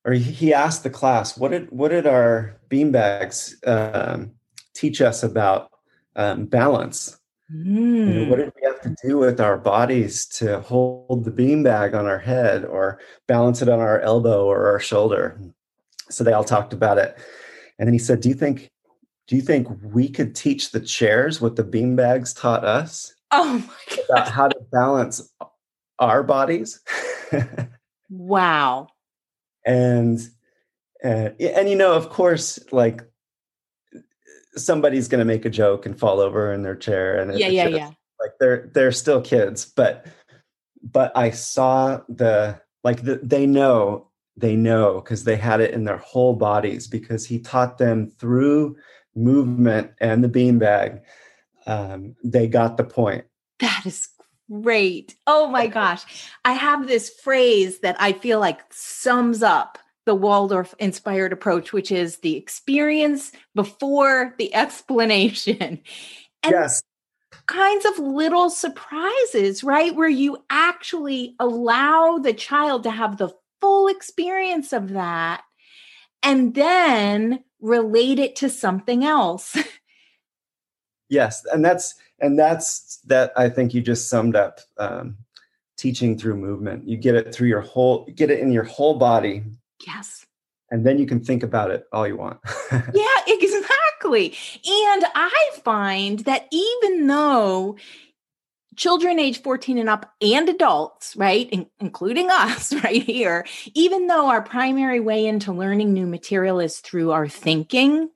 [0.05, 4.33] or he asked the class, "What did what did our beanbags um,
[4.75, 5.71] teach us about
[6.15, 7.19] um, balance?"
[7.51, 7.65] Mm.
[7.65, 8.45] You know, what hmm.
[8.45, 12.63] did we have to do with our bodies to hold the beanbag on our head
[12.63, 15.41] or balance it on our elbow or our shoulder?
[16.11, 17.17] So they all talked about it.
[17.79, 18.69] And then he said, Do you think
[19.27, 23.15] do you think we could teach the chairs what the beanbags taught us?
[23.35, 24.05] Oh my god.
[24.09, 25.33] About how to balance
[25.99, 26.79] our bodies?
[28.09, 28.87] wow.
[29.65, 30.19] And
[31.01, 33.01] uh, and, and you know, of course, like
[34.55, 37.67] somebody's going to make a joke and fall over in their chair and yeah yeah
[37.67, 40.05] yeah like they're they're still kids but
[40.83, 45.83] but i saw the like the, they know they know because they had it in
[45.83, 48.75] their whole bodies because he taught them through
[49.15, 51.01] movement and the beanbag
[51.65, 53.25] um, they got the point
[53.59, 54.09] that is
[54.51, 56.03] great oh my gosh
[56.43, 61.91] i have this phrase that i feel like sums up the Waldorf inspired approach, which
[61.91, 65.79] is the experience before the explanation.
[66.43, 66.83] And yes.
[67.45, 69.95] kinds of little surprises, right?
[69.95, 73.29] Where you actually allow the child to have the
[73.61, 75.43] full experience of that
[76.21, 79.57] and then relate it to something else.
[81.13, 81.45] yes.
[81.51, 85.17] And that's, and that's that I think you just summed up um,
[85.77, 86.87] teaching through movement.
[86.87, 89.43] You get it through your whole, get it in your whole body
[89.85, 90.25] Yes.
[90.71, 92.39] And then you can think about it all you want.
[92.71, 94.35] yeah, exactly.
[94.65, 97.77] And I find that even though
[98.75, 103.45] children age 14 and up and adults, right, in- including us right here,
[103.75, 108.09] even though our primary way into learning new material is through our thinking,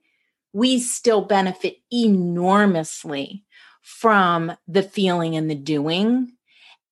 [0.52, 3.44] we still benefit enormously
[3.82, 6.32] from the feeling and the doing.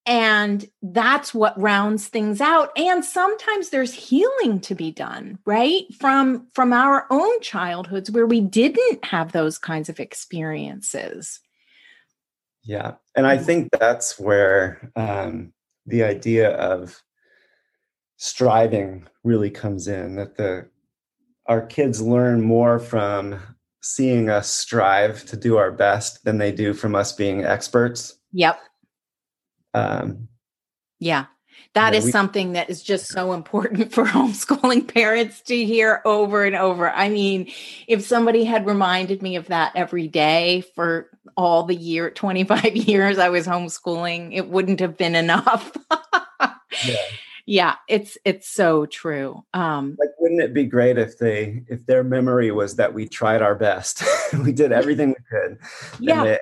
[0.08, 2.70] And that's what rounds things out.
[2.76, 5.84] And sometimes there's healing to be done right?
[5.98, 11.40] From from our own childhoods where we didn't have those kinds of experiences.
[12.62, 12.94] Yeah.
[13.14, 15.52] And i think that's where um,
[15.86, 17.00] the idea of
[18.16, 20.68] striving really comes in that the
[21.48, 23.38] our kids learn more from
[23.82, 28.60] seeing us strive to do our best than they do from us being experts yep
[29.74, 30.28] um,
[30.98, 31.26] yeah.
[31.74, 36.44] that is we, something that is just so important for homeschooling parents to hear over
[36.44, 36.90] and over.
[36.90, 37.52] I mean,
[37.86, 43.18] if somebody had reminded me of that every day for all the year 25 years
[43.18, 45.76] I was homeschooling, it wouldn't have been enough.
[46.86, 46.96] yeah.
[47.46, 49.42] Yeah, it's it's so true.
[49.54, 53.40] Um like wouldn't it be great if they if their memory was that we tried
[53.40, 54.02] our best.
[54.44, 55.58] we did everything we could.
[56.00, 56.24] Yeah.
[56.24, 56.40] It,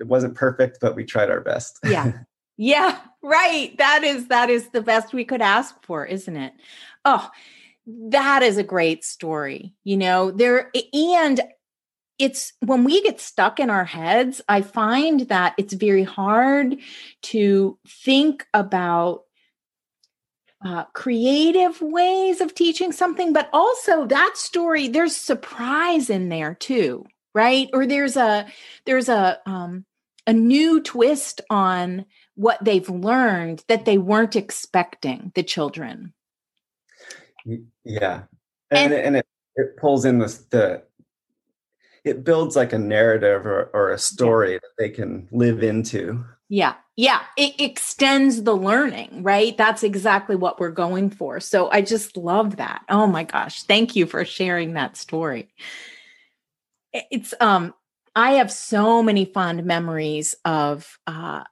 [0.00, 1.78] it wasn't perfect, but we tried our best.
[1.84, 2.12] yeah.
[2.62, 3.74] Yeah, right.
[3.78, 6.52] That is that is the best we could ask for, isn't it?
[7.06, 7.30] Oh,
[7.86, 9.72] that is a great story.
[9.82, 11.40] You know, there and
[12.18, 16.76] it's when we get stuck in our heads, I find that it's very hard
[17.22, 19.22] to think about
[20.64, 27.06] uh, creative ways of teaching something, but also that story, there's surprise in there too,
[27.34, 27.68] right?
[27.72, 28.46] Or there's a
[28.84, 29.84] there's a um,
[30.26, 36.12] a new twist on what they've learned that they weren't expecting the children
[37.84, 38.22] yeah
[38.70, 40.82] and, and, and it, it pulls in the, the
[42.04, 44.58] it builds like a narrative or, or a story yeah.
[44.58, 49.56] that they can live into yeah yeah it extends the learning right?
[49.56, 51.40] That's exactly what we're going for.
[51.40, 52.82] So i just love that.
[52.90, 53.62] Oh my gosh.
[53.62, 55.48] Thank you for sharing that story.
[56.92, 57.72] It's um
[58.14, 61.44] i have so many fond memories of uh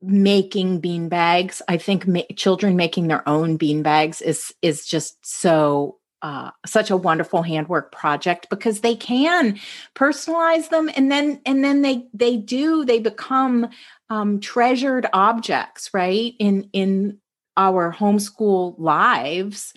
[0.00, 1.60] making bean bags.
[1.68, 6.90] I think ma- children making their own bean bags is is just so uh, such
[6.90, 9.60] a wonderful handwork project because they can
[9.94, 13.68] personalize them and then and then they they do they become
[14.14, 17.18] um, treasured objects right in in
[17.56, 19.74] our homeschool lives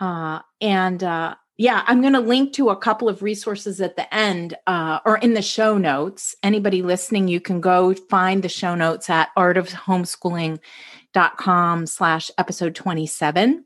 [0.00, 4.14] uh, and uh, yeah, I'm going to link to a couple of resources at the
[4.14, 6.36] end uh, or in the show notes.
[6.44, 13.64] Anybody listening, you can go find the show notes at artofhomeschooling.com slash episode 27.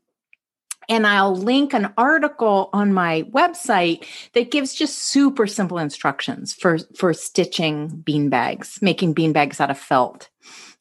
[0.89, 4.05] And I'll link an article on my website
[4.35, 9.71] that gives just super simple instructions for, for stitching bean bags, making bean bags out
[9.71, 10.29] of felt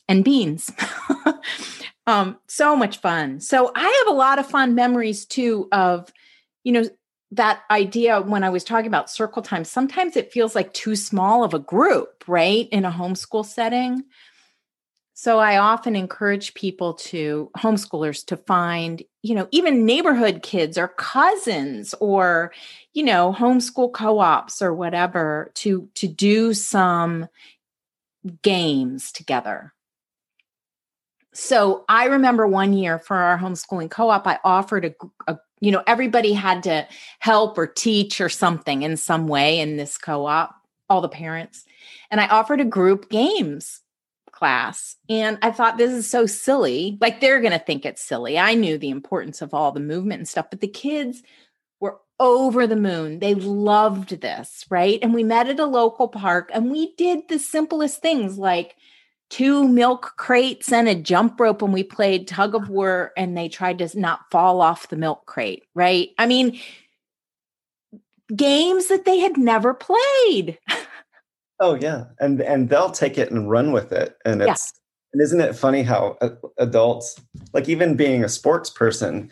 [0.08, 0.72] and beans.
[2.08, 3.40] Um, so much fun.
[3.40, 6.12] So I have a lot of fun memories too of,
[6.64, 6.84] you know,
[7.32, 9.64] that idea when I was talking about circle time.
[9.64, 12.68] Sometimes it feels like too small of a group, right?
[12.72, 14.04] In a homeschool setting.
[15.22, 20.88] So I often encourage people to homeschoolers to find, you know, even neighborhood kids or
[20.88, 22.52] cousins or,
[22.94, 27.28] you know, homeschool co-ops or whatever to to do some
[28.42, 29.76] games together.
[31.36, 34.96] So I remember one year for our homeschooling co-op I offered a,
[35.28, 36.88] a you know, everybody had to
[37.20, 40.56] help or teach or something in some way in this co-op,
[40.90, 41.64] all the parents.
[42.10, 43.81] And I offered a group games
[44.42, 44.96] class.
[45.08, 46.98] And I thought, this is so silly.
[47.00, 48.40] Like, they're going to think it's silly.
[48.40, 51.22] I knew the importance of all the movement and stuff, but the kids
[51.80, 53.20] were over the moon.
[53.20, 54.98] They loved this, right?
[55.04, 58.76] And we met at a local park and we did the simplest things like,
[59.30, 63.48] two milk crates and a jump rope and we played tug of war and they
[63.48, 66.60] tried to not fall off the milk crate right i mean
[68.36, 70.60] games that they had never played
[71.62, 74.80] Oh yeah, and and they'll take it and run with it, and it's yeah.
[75.14, 76.18] and isn't it funny how
[76.58, 77.22] adults,
[77.54, 79.30] like even being a sports person,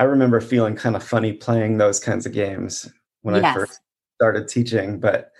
[0.00, 2.90] I remember feeling kind of funny playing those kinds of games
[3.22, 3.44] when yes.
[3.44, 3.80] I first
[4.16, 5.30] started teaching, but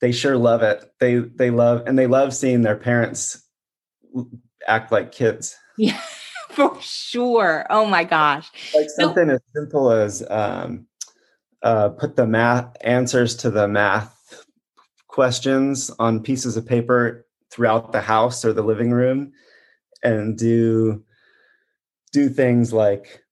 [0.00, 0.92] they sure love it.
[0.98, 3.40] They they love and they love seeing their parents
[4.66, 5.56] act like kids.
[5.78, 6.00] Yeah,
[6.50, 7.66] for sure.
[7.70, 8.50] Oh my gosh.
[8.74, 10.88] Like something so, as simple as um,
[11.62, 14.15] uh, put the math answers to the math
[15.16, 19.32] questions on pieces of paper throughout the house or the living room
[20.02, 21.02] and do
[22.12, 23.24] do things like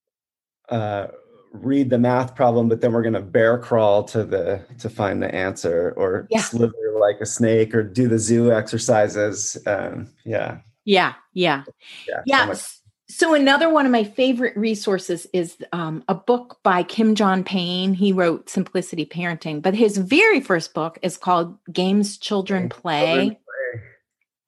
[0.71, 1.09] uh,
[1.53, 5.23] read the math problem but then we're going to bear crawl to the to find
[5.23, 6.41] the answer or yeah.
[6.41, 11.65] slither like a snake or do the zoo exercises um, yeah yeah yeah
[12.09, 12.53] yeah, yeah.
[12.55, 17.45] So so another one of my favorite resources is um, a book by Kim John
[17.45, 17.93] Payne.
[17.93, 23.05] He wrote Simplicity Parenting, but his very first book is called Games Children Play.
[23.05, 23.41] Children play.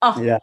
[0.01, 0.39] Oh, yeah.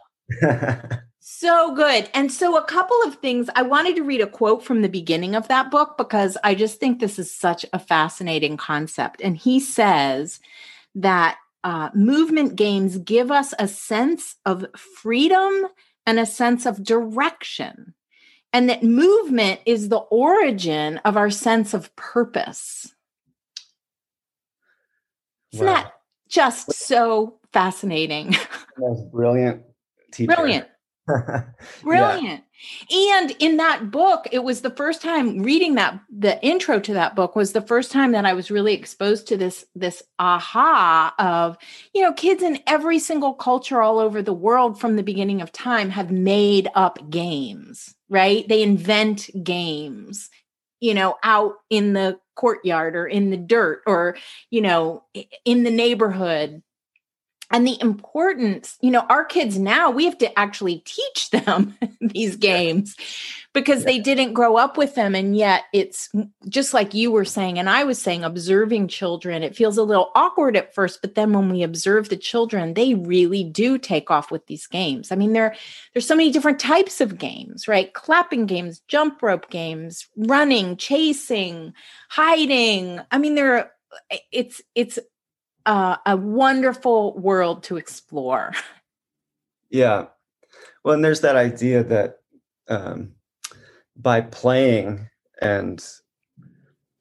[1.19, 2.09] so good.
[2.13, 3.49] And so a couple of things.
[3.53, 6.79] I wanted to read a quote from the beginning of that book because I just
[6.79, 9.21] think this is such a fascinating concept.
[9.21, 10.39] And he says
[10.95, 15.67] that uh, movement games give us a sense of freedom
[16.05, 17.93] and a sense of direction
[18.55, 22.95] and that movement is the origin of our sense of purpose.
[25.51, 25.73] Isn't wow.
[25.73, 25.91] that
[26.29, 28.33] just so fascinating?
[28.77, 29.63] Most brilliant
[30.13, 30.33] teacher.
[30.33, 30.67] Brilliant.
[31.83, 32.43] Brilliant.
[32.89, 33.19] Yeah.
[33.19, 37.15] And in that book, it was the first time reading that the intro to that
[37.15, 41.57] book was the first time that I was really exposed to this this aha of,
[41.93, 45.51] you know, kids in every single culture all over the world from the beginning of
[45.51, 48.47] time have made up games, right?
[48.47, 50.29] They invent games,
[50.79, 54.17] you know, out in the courtyard or in the dirt or,
[54.49, 55.03] you know,
[55.45, 56.61] in the neighborhood
[57.51, 62.35] and the importance you know our kids now we have to actually teach them these
[62.35, 62.95] games
[63.53, 63.85] because yeah.
[63.85, 66.09] they didn't grow up with them and yet it's
[66.49, 70.11] just like you were saying and i was saying observing children it feels a little
[70.15, 74.31] awkward at first but then when we observe the children they really do take off
[74.31, 75.11] with these games.
[75.11, 75.55] I mean there
[75.93, 77.93] there's so many different types of games right?
[77.93, 81.73] Clapping games jump rope games running chasing
[82.09, 82.99] hiding.
[83.11, 83.71] I mean there are
[84.11, 84.99] eh, it's it's
[85.65, 88.53] uh, a wonderful world to explore.
[89.71, 90.05] Yeah.
[90.83, 92.19] Well, and there's that idea that
[92.69, 93.11] um,
[93.97, 95.09] by playing
[95.41, 95.85] and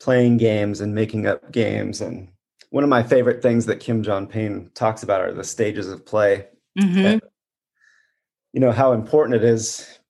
[0.00, 2.28] playing games and making up games, and
[2.70, 6.04] one of my favorite things that Kim John Payne talks about are the stages of
[6.04, 6.46] play.
[6.78, 6.98] Mm-hmm.
[6.98, 7.22] And,
[8.52, 10.00] you know, how important it is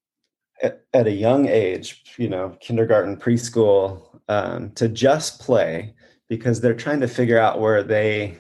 [0.63, 5.95] at, at, a young age, you know, kindergarten, preschool, um, to just play
[6.29, 8.39] because they're trying to figure out where they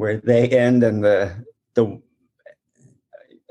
[0.00, 1.30] where they end and the
[1.74, 2.00] the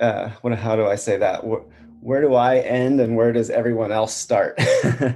[0.01, 1.45] uh, what how do I say that?
[1.45, 1.61] Where,
[2.01, 4.59] where do I end and where does everyone else start?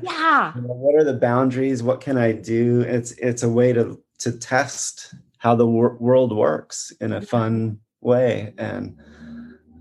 [0.03, 0.53] Yeah.
[0.53, 1.81] what are the boundaries?
[1.81, 2.81] What can I do?
[2.81, 7.79] It's it's a way to to test how the wor- world works in a fun
[8.01, 8.95] way and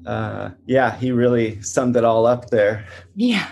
[0.06, 2.86] uh, yeah, he really summed it all up there.
[3.14, 3.48] Yeah.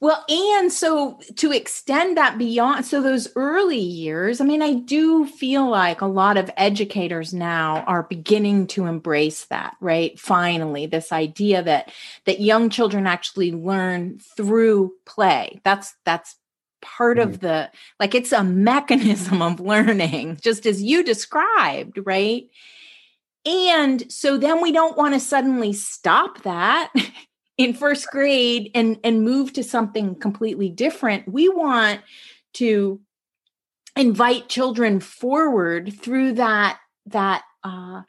[0.00, 5.26] Well, and so to extend that beyond, so those early years, I mean, I do
[5.26, 10.18] feel like a lot of educators now are beginning to embrace that, right?
[10.18, 11.92] Finally, this idea that
[12.24, 15.60] that young children actually learn through play.
[15.64, 16.36] That's that's
[16.80, 17.30] part mm-hmm.
[17.30, 22.48] of the like it's a mechanism of learning, just as you described, right?
[23.46, 26.92] And so then we don't want to suddenly stop that
[27.56, 31.28] in first grade and and move to something completely different.
[31.28, 32.00] We want
[32.54, 33.00] to
[33.96, 38.02] invite children forward through that that uh,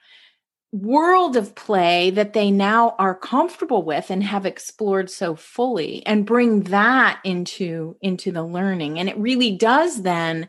[0.71, 6.25] world of play that they now are comfortable with and have explored so fully and
[6.25, 8.99] bring that into into the learning.
[8.99, 10.47] And it really does then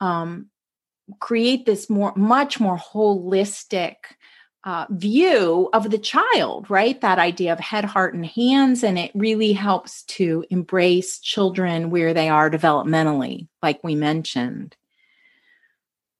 [0.00, 0.48] um,
[1.20, 3.96] create this more much more holistic
[4.64, 7.00] uh, view of the child right?
[7.00, 12.14] That idea of head heart and hands and it really helps to embrace children where
[12.14, 14.76] they are developmentally like we mentioned.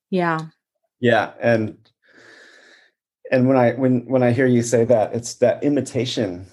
[0.09, 0.39] Yeah.
[0.99, 1.77] Yeah and
[3.31, 6.45] and when i when when i hear you say that it's that imitation.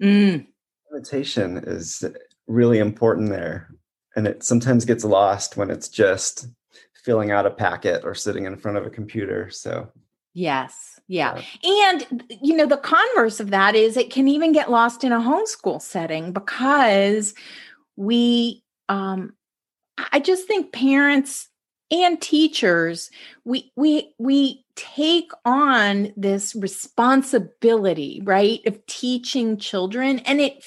[0.00, 0.46] Mm.
[0.92, 2.04] imitation is
[2.46, 3.68] really important there
[4.18, 6.48] and it sometimes gets lost when it's just
[7.04, 9.90] filling out a packet or sitting in front of a computer so
[10.34, 11.40] yes yeah.
[11.64, 15.18] And, you know, the converse of that is it can even get lost in a
[15.18, 17.34] homeschool setting because
[17.96, 19.32] we, um,
[20.12, 21.48] I just think parents
[21.90, 23.10] and teachers,
[23.46, 30.18] we, we, we take on this responsibility, right, of teaching children.
[30.20, 30.62] And it,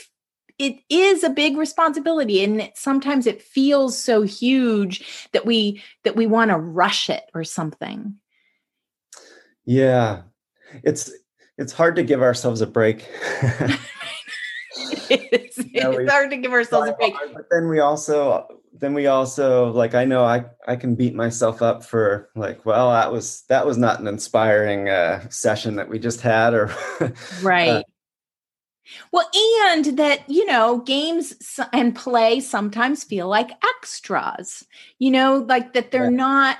[0.62, 6.16] it is a big responsibility and it, sometimes it feels so huge that we that
[6.16, 8.16] we want to rush it or something
[9.66, 10.22] yeah
[10.84, 11.12] it's
[11.58, 13.08] it's hard to give ourselves a break.
[15.10, 17.14] it's, you know, it's hard to give ourselves a break.
[17.34, 21.62] But then we also then we also like I know I I can beat myself
[21.62, 26.00] up for like well that was that was not an inspiring uh, session that we
[26.00, 26.74] just had or
[27.42, 27.70] right.
[27.70, 27.84] Uh,
[29.12, 29.30] well,
[29.74, 34.66] and that, you know, games and play sometimes feel like extras,
[35.00, 36.18] you know, like that they're yeah.
[36.18, 36.58] not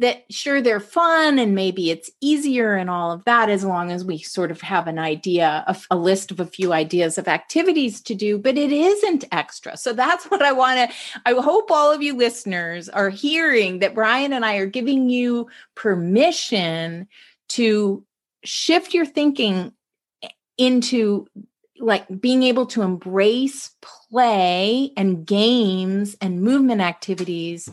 [0.00, 4.02] that sure they're fun and maybe it's easier and all of that as long as
[4.02, 8.00] we sort of have an idea of a list of a few ideas of activities
[8.00, 11.92] to do but it isn't extra so that's what i want to i hope all
[11.92, 17.06] of you listeners are hearing that brian and i are giving you permission
[17.48, 18.02] to
[18.42, 19.70] shift your thinking
[20.56, 21.26] into
[21.80, 27.68] like being able to embrace play and games and movement activities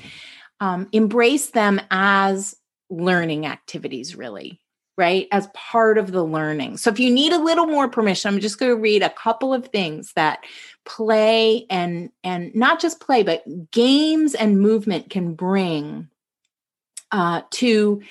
[0.59, 2.55] um, embrace them as
[2.89, 4.59] learning activities, really,
[4.97, 5.27] right?
[5.31, 6.77] As part of the learning.
[6.77, 9.53] So if you need a little more permission, I'm just going to read a couple
[9.53, 10.39] of things that
[10.85, 16.09] play and and not just play, but games and movement can bring
[17.11, 18.01] uh, to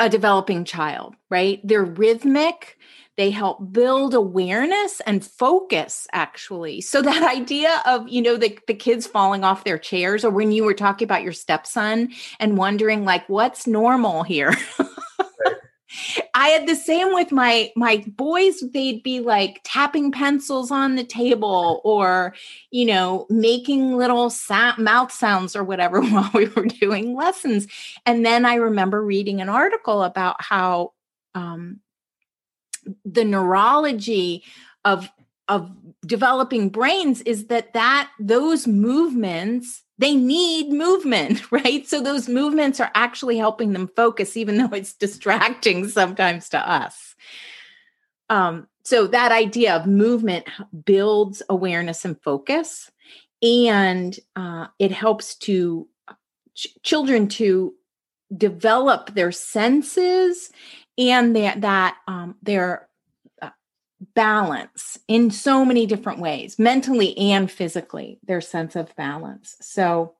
[0.00, 1.60] a developing child, right?
[1.64, 2.76] They're rhythmic
[3.16, 6.80] they help build awareness and focus, actually.
[6.80, 10.52] So, that idea of, you know, the, the kids falling off their chairs, or when
[10.52, 14.54] you were talking about your stepson and wondering, like, what's normal here?
[16.34, 18.60] I had the same with my my boys.
[18.72, 22.34] They'd be like tapping pencils on the table, or
[22.70, 27.66] you know, making little sa- mouth sounds or whatever while we were doing lessons.
[28.04, 30.92] And then I remember reading an article about how
[31.34, 31.80] um,
[33.04, 34.42] the neurology
[34.84, 35.10] of
[35.48, 35.70] of
[36.06, 41.86] developing brains is that that those movements they need movement right?
[41.86, 47.14] So those movements are actually helping them focus even though it's distracting sometimes to us.
[48.30, 50.46] Um, so that idea of movement
[50.84, 52.90] builds awareness and focus
[53.42, 55.86] and uh, it helps to
[56.54, 57.74] ch- children to
[58.36, 60.50] develop their senses
[60.98, 62.88] and that that um, their
[63.42, 63.50] uh,
[64.14, 69.56] balance in so many different ways, mentally and physically, their sense of balance.
[69.60, 70.14] So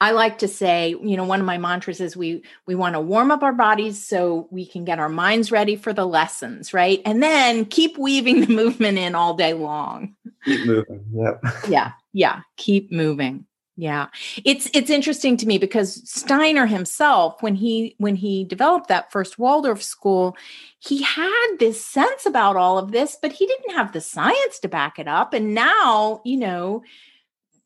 [0.00, 3.00] I like to say, you know, one of my mantras is we we want to
[3.00, 7.00] warm up our bodies so we can get our minds ready for the lessons, right?
[7.04, 10.14] And then keep weaving the movement in all day long.
[10.44, 11.04] Keep moving.
[11.12, 11.44] Yep.
[11.68, 11.92] Yeah.
[12.12, 12.40] Yeah.
[12.56, 13.45] Keep moving.
[13.78, 14.06] Yeah.
[14.42, 19.38] It's it's interesting to me because Steiner himself when he when he developed that first
[19.38, 20.34] Waldorf school,
[20.78, 24.68] he had this sense about all of this, but he didn't have the science to
[24.68, 26.82] back it up and now, you know,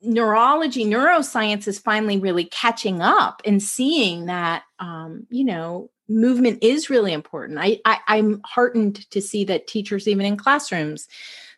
[0.03, 6.91] neurology, neuroscience is finally really catching up and seeing that um, you know, movement is
[6.91, 7.61] really important.
[7.61, 11.07] I, I I'm heartened to see that teachers even in classrooms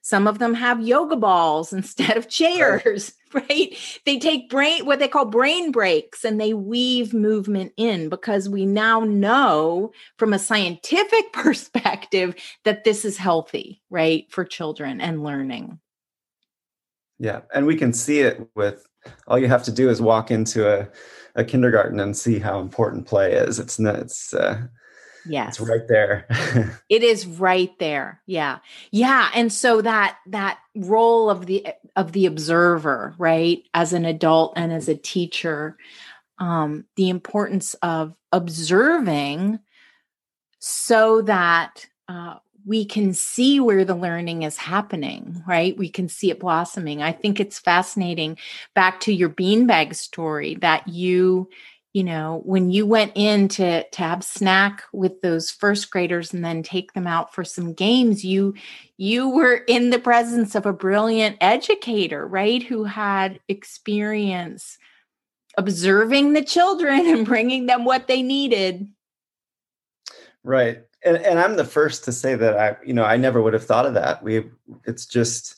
[0.03, 3.23] some of them have yoga balls instead of chairs, right?
[3.49, 4.01] right?
[4.05, 8.67] They take brain, what they call brain breaks, and they weave movement in because we
[8.67, 12.35] now know from a scientific perspective
[12.65, 15.79] that this is healthy, right, for children and learning.
[17.19, 17.41] Yeah.
[17.55, 18.87] And we can see it with
[19.29, 20.89] all you have to do is walk into a,
[21.37, 23.59] a kindergarten and see how important play is.
[23.59, 24.63] It's it's, uh,
[25.27, 25.61] Yes.
[25.61, 26.27] It's right there.
[26.89, 28.21] it is right there.
[28.27, 28.59] Yeah.
[28.91, 31.67] Yeah, and so that that role of the
[31.97, 33.63] of the observer, right?
[33.75, 35.77] As an adult and as a teacher,
[36.39, 39.61] um the importance of observing
[40.59, 45.77] so that uh, we can see where the learning is happening, right?
[45.77, 47.03] We can see it blossoming.
[47.03, 48.39] I think it's fascinating.
[48.75, 51.49] Back to your beanbag story that you
[51.93, 56.45] you know when you went in to to have snack with those first graders and
[56.45, 58.55] then take them out for some games you
[58.97, 64.79] you were in the presence of a brilliant educator right who had experience
[65.57, 68.89] observing the children and bringing them what they needed.
[70.45, 70.83] Right.
[71.05, 73.67] And, and i'm the first to say that i you know i never would have
[73.67, 74.23] thought of that.
[74.23, 74.45] We
[74.85, 75.57] it's just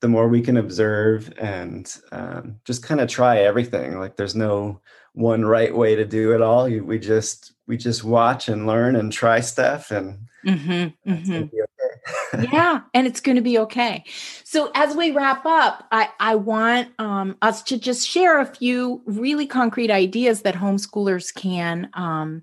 [0.00, 4.80] the more we can observe and um, just kind of try everything like there's no
[5.12, 9.12] one right way to do it all we just we just watch and learn and
[9.12, 11.32] try stuff and mm-hmm, mm-hmm.
[11.32, 12.48] okay.
[12.52, 14.04] yeah and it's going to be okay
[14.44, 19.02] so as we wrap up i i want um, us to just share a few
[19.06, 22.42] really concrete ideas that homeschoolers can um,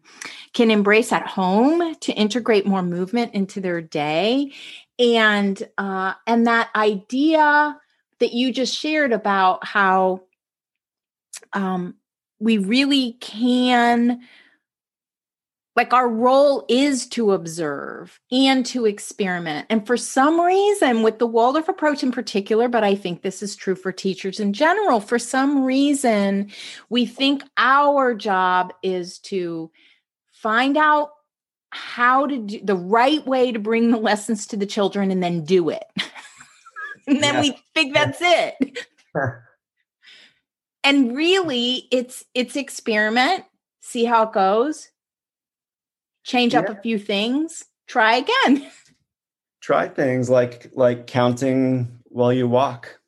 [0.54, 4.52] can embrace at home to integrate more movement into their day
[5.00, 7.78] and uh, and that idea
[8.20, 10.22] that you just shared about how
[11.54, 11.96] um,
[12.40, 14.22] we really can
[15.76, 19.68] like our role is to observe and to experiment.
[19.70, 23.56] And for some reason with the waldorf approach in particular but i think this is
[23.56, 26.52] true for teachers in general for some reason
[26.90, 29.70] we think our job is to
[30.32, 31.12] find out
[31.76, 35.44] how to do the right way to bring the lessons to the children and then
[35.44, 35.84] do it.
[37.08, 37.42] and then yeah.
[37.42, 38.88] we think that's it.
[40.84, 43.44] and really it's it's experiment,
[43.82, 44.90] see how it goes,
[46.24, 46.60] change yeah.
[46.60, 48.72] up a few things, try again.
[49.62, 53.00] Try things like like counting while you walk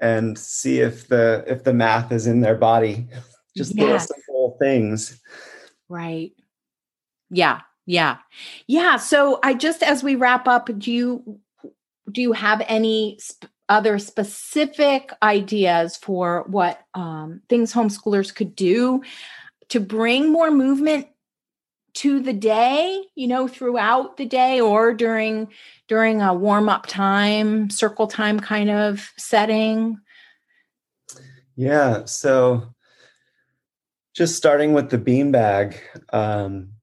[0.00, 3.08] and see if the if the math is in their body.
[3.56, 3.82] Just yes.
[3.82, 5.20] little simple things.
[5.88, 6.30] Right.
[7.30, 8.18] Yeah, yeah.
[8.66, 8.96] Yeah.
[8.96, 11.40] So I just as we wrap up, do you
[12.10, 19.02] do you have any sp- other specific ideas for what um, things homeschoolers could do
[19.68, 21.06] to bring more movement
[21.94, 25.48] to the day you know throughout the day or during
[25.86, 29.96] during a warm up time circle time kind of setting
[31.54, 32.74] yeah so
[34.12, 35.76] just starting with the beanbag
[36.12, 36.73] um,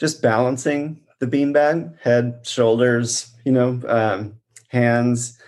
[0.00, 4.34] just balancing the beanbag, head, shoulders, you know, um,
[4.68, 5.38] hands,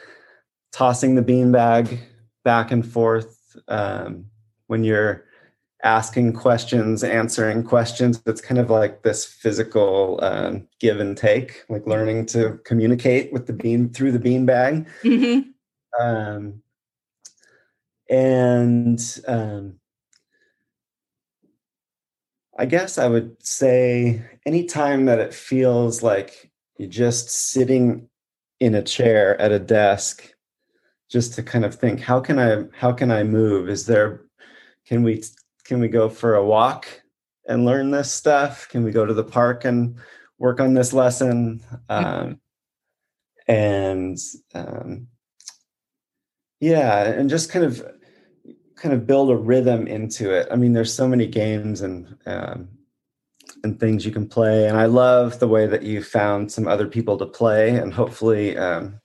[0.71, 1.99] tossing the beanbag
[2.45, 4.27] back and forth um,
[4.67, 5.25] when you're
[5.83, 8.23] asking questions, answering questions.
[8.27, 13.47] It's kind of like this physical um, give and take, like learning to communicate with
[13.47, 14.87] the bean through the beanbag.
[15.03, 15.51] Mm-hmm.
[16.01, 16.63] Um,
[18.09, 19.79] and um,
[22.59, 28.09] I guess I would say anytime that it feels like you're just sitting
[28.61, 30.35] in a chair at a desk,
[31.11, 33.69] just to kind of think, how can I how can I move?
[33.69, 34.23] Is there
[34.87, 35.23] can we
[35.65, 36.87] can we go for a walk
[37.49, 38.69] and learn this stuff?
[38.69, 39.97] Can we go to the park and
[40.39, 41.63] work on this lesson?
[41.89, 42.41] Um,
[43.49, 44.19] and
[44.55, 45.09] um,
[46.61, 47.85] yeah, and just kind of
[48.83, 50.49] kind of build a rhythm into it.
[50.51, 52.69] I mean, there's so many games and um,
[53.63, 56.89] and things you can play, and I love the way that you found some other
[56.89, 59.01] people to play, and hopefully, um,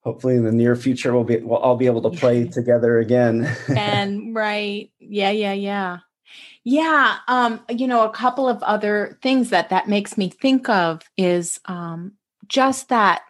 [0.00, 3.54] hopefully in the near future we'll be we'll all be able to play together again.
[3.68, 5.98] and right, yeah, yeah, yeah.
[6.66, 11.02] Yeah, um, you know, a couple of other things that that makes me think of
[11.18, 12.14] is um,
[12.48, 13.20] just that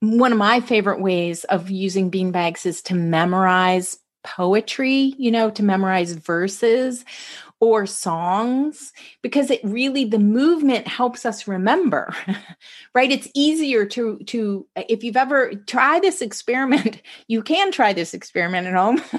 [0.00, 5.62] one of my favorite ways of using beanbags is to memorize poetry, you know, to
[5.62, 7.04] memorize verses
[7.60, 8.92] or songs
[9.22, 12.12] because it really the movement helps us remember
[12.94, 13.12] right?
[13.12, 18.66] It's easier to to if you've ever try this experiment you can try this experiment
[18.66, 19.00] at home.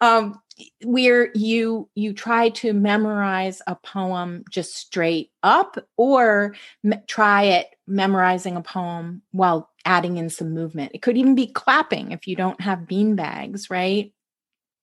[0.00, 0.40] Um,
[0.84, 7.66] where you you try to memorize a poem just straight up or me- try it
[7.86, 10.92] memorizing a poem while adding in some movement.
[10.94, 14.12] It could even be clapping if you don't have bean bags right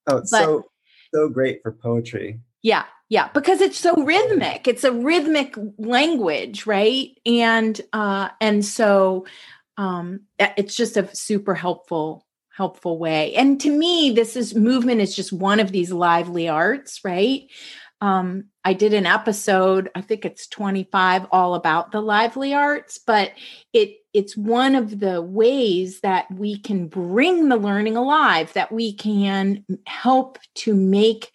[0.08, 0.66] Oh, it's but, so
[1.14, 2.40] so great for poetry.
[2.62, 4.68] Yeah, yeah, because it's so rhythmic.
[4.68, 7.10] It's a rhythmic language, right?
[7.26, 9.26] And uh and so
[9.78, 13.36] um it's just a super helpful helpful way.
[13.36, 17.44] And to me this is movement is just one of these lively arts, right?
[18.02, 23.32] Um, I did an episode, I think it's 25, all about the lively arts, but
[23.74, 28.94] it it's one of the ways that we can bring the learning alive, that we
[28.94, 31.32] can help to make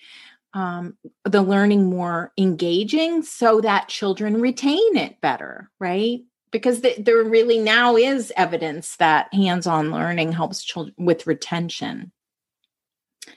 [0.55, 6.21] um, the learning more engaging so that children retain it better, right?
[6.51, 12.13] Because the, there really now is evidence that hands-on learning helps children with retention.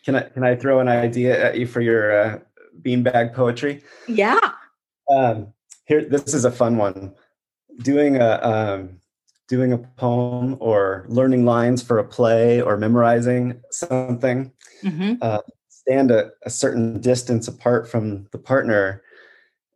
[0.06, 2.40] Can I can I throw an idea at you for your uh,
[2.82, 3.84] beanbag poetry?
[4.08, 4.40] Yeah.
[5.10, 5.54] Um,
[5.86, 7.14] here, this is a fun one.
[7.82, 9.02] Doing a um,
[9.48, 14.52] doing a poem or learning lines for a play or memorizing something.
[14.84, 15.14] Mm-hmm.
[15.22, 19.04] Uh, stand a, a certain distance apart from the partner.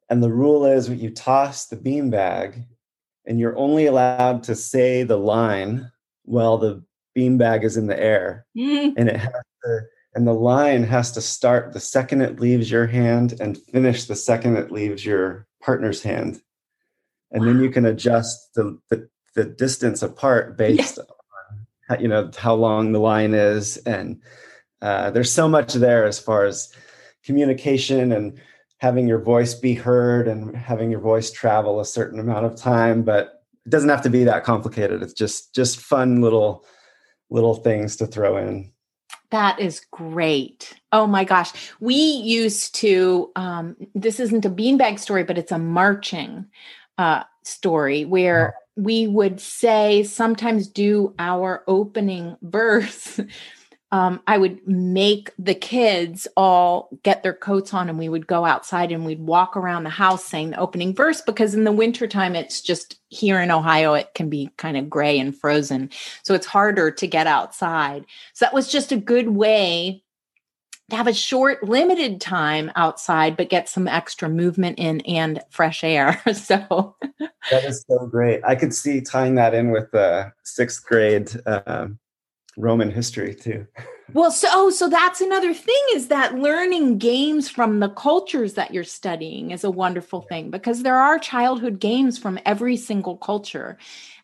[0.09, 2.65] And the rule is you toss the beanbag
[3.25, 5.91] and you're only allowed to say the line
[6.23, 6.83] while the
[7.15, 8.45] beanbag is in the air.
[8.57, 8.93] Mm.
[8.95, 9.81] And it has to,
[10.17, 14.15] and the line has to start the second it leaves your hand and finish the
[14.15, 16.41] second it leaves your partner's hand.
[17.29, 17.53] And wow.
[17.53, 21.95] then you can adjust the, the, the distance apart based yeah.
[21.95, 24.19] on you know how long the line is and
[24.81, 26.73] uh, there's so much there as far as
[27.23, 28.41] communication and
[28.79, 33.03] having your voice be heard and having your voice travel a certain amount of time
[33.03, 36.65] but it doesn't have to be that complicated it's just just fun little
[37.29, 38.69] little things to throw in
[39.31, 40.73] that is great.
[40.91, 41.51] Oh my gosh.
[41.79, 46.45] We used to, um, this isn't a beanbag story, but it's a marching
[46.97, 53.19] uh, story where we would say, sometimes do our opening verse
[53.91, 58.43] um, I would make the kids all get their coats on and we would go
[58.43, 62.35] outside and we'd walk around the house saying the opening verse because in the wintertime,
[62.35, 65.89] it's just here in Ohio, it can be kind of gray and frozen.
[66.23, 68.05] So it's harder to get outside.
[68.33, 70.03] So that was just a good way
[70.89, 75.83] to have a short, limited time outside, but get some extra movement in and fresh
[75.85, 76.21] air.
[76.33, 76.95] so
[77.51, 78.41] that is so great.
[78.43, 81.31] I could see tying that in with the sixth grade.
[81.45, 81.99] Um,
[82.57, 83.65] Roman history too.
[84.13, 88.73] well, so oh, so that's another thing is that learning games from the cultures that
[88.73, 93.77] you're studying is a wonderful thing because there are childhood games from every single culture.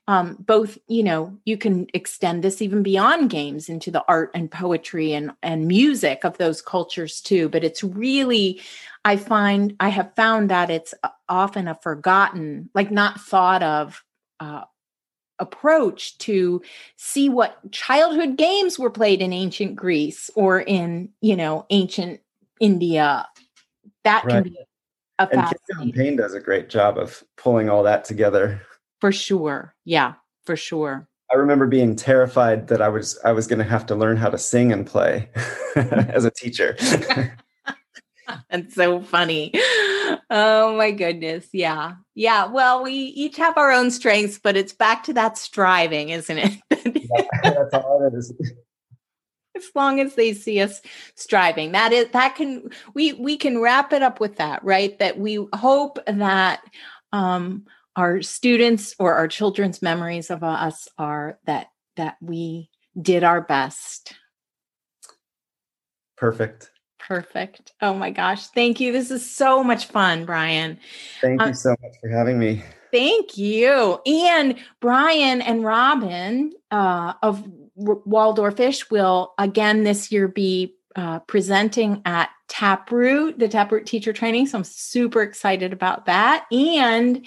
[0.07, 4.51] Um, both, you know, you can extend this even beyond games into the art and
[4.51, 7.47] poetry and and music of those cultures too.
[7.47, 8.61] But it's really,
[9.05, 10.93] I find I have found that it's
[11.29, 14.03] often a forgotten, like not thought of
[14.41, 14.63] uh,
[15.39, 16.61] approach to
[16.95, 22.21] see what childhood games were played in ancient Greece or in, you know, ancient
[22.59, 23.27] India.
[24.03, 24.35] That right.
[24.35, 24.65] can be a
[25.31, 28.61] and Payne does a great job of pulling all that together.
[28.99, 29.75] For sure.
[29.85, 30.13] Yeah,
[30.45, 31.07] for sure.
[31.31, 34.29] I remember being terrified that I was I was going to have to learn how
[34.29, 35.29] to sing and play
[35.75, 36.75] as a teacher.
[38.49, 39.51] That's so funny.
[40.29, 41.47] Oh my goodness.
[41.51, 41.93] Yeah.
[42.15, 42.47] Yeah.
[42.47, 46.59] Well, we each have our own strengths, but it's back to that striving, isn't it?
[47.43, 48.33] that's all it is.
[49.55, 50.81] As long as they see us
[51.15, 51.73] striving.
[51.73, 54.97] That is that can we we can wrap it up with that, right?
[54.99, 56.61] That we hope that
[57.11, 57.65] um
[57.95, 62.69] our students or our children's memories of us are that that we
[62.99, 64.15] did our best.
[66.17, 66.71] Perfect.
[67.07, 67.73] Perfect.
[67.81, 68.47] Oh my gosh.
[68.47, 68.93] Thank you.
[68.93, 70.79] This is so much fun, Brian.
[71.21, 72.63] Thank you um, so much for having me.
[72.93, 73.99] Thank you.
[74.05, 77.45] And Brian and Robin uh, of
[77.77, 84.47] Waldorfish will again this year be uh, presenting at Taproot, the Taproot teacher training.
[84.47, 86.45] So I'm super excited about that.
[86.51, 87.25] And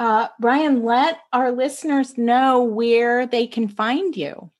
[0.00, 4.50] uh, Brian, let our listeners know where they can find you.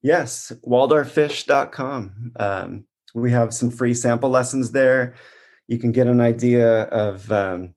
[0.00, 2.32] Yes, waldorfish.com.
[2.34, 2.84] Um,
[3.14, 5.14] we have some free sample lessons there.
[5.68, 7.74] You can get an idea of um,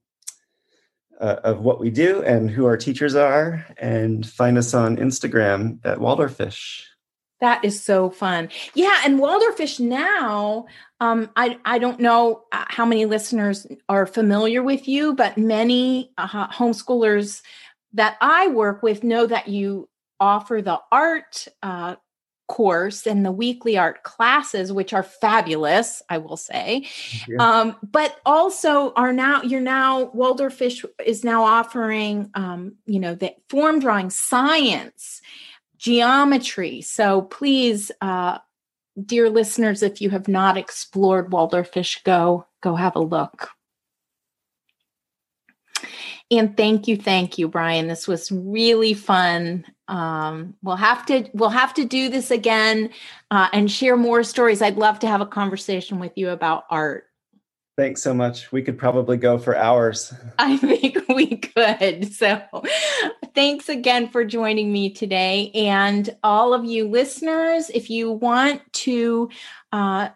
[1.20, 5.80] uh, of what we do and who our teachers are, and find us on Instagram
[5.86, 6.84] at Waldorfish.
[7.42, 8.50] That is so fun.
[8.74, 10.66] Yeah, and Waldorfish now,
[11.00, 16.12] um, I I don't know uh, how many listeners are familiar with you, but many
[16.18, 17.42] uh, homeschoolers
[17.94, 21.96] that I work with know that you offer the art uh,
[22.48, 26.88] course and the weekly art classes which are fabulous i will say
[27.40, 33.34] um, but also are now you're now waldorfish is now offering um, you know the
[33.50, 35.22] form drawing science
[35.78, 36.82] geometry.
[36.82, 38.40] So please uh,
[39.06, 43.50] dear listeners if you have not explored waldorfish go go have a look
[46.32, 47.88] and thank you, thank you, Brian.
[47.88, 49.66] This was really fun.
[49.88, 52.90] Um, we'll have to we'll have to do this again
[53.30, 54.62] uh, and share more stories.
[54.62, 57.06] I'd love to have a conversation with you about art.
[57.78, 58.54] Thanks so much.
[58.54, 60.14] We could probably go for hours.
[60.40, 62.12] I think we could.
[62.14, 62.42] So,
[63.36, 65.52] thanks again for joining me today.
[65.54, 69.30] And all of you listeners, if you want to,
[69.74, 70.10] uh,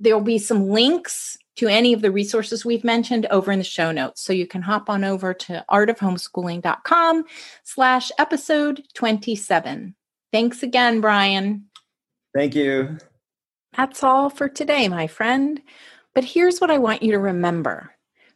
[0.00, 3.90] there'll be some links to any of the resources we've mentioned over in the show
[3.92, 4.22] notes.
[4.22, 7.24] So you can hop on over to artofhomeschooling.com
[7.64, 9.94] slash episode 27.
[10.32, 11.66] Thanks again, Brian.
[12.34, 12.98] Thank you.
[13.76, 15.60] That's all for today, my friend.
[16.14, 17.92] But here's what I want you to remember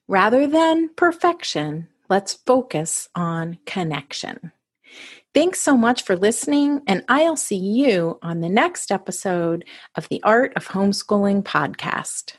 [0.06, 4.52] rather than perfection, let's focus on connection.
[5.32, 9.64] Thanks so much for listening, and I'll see you on the next episode
[9.94, 12.34] of the Art of Homeschooling podcast.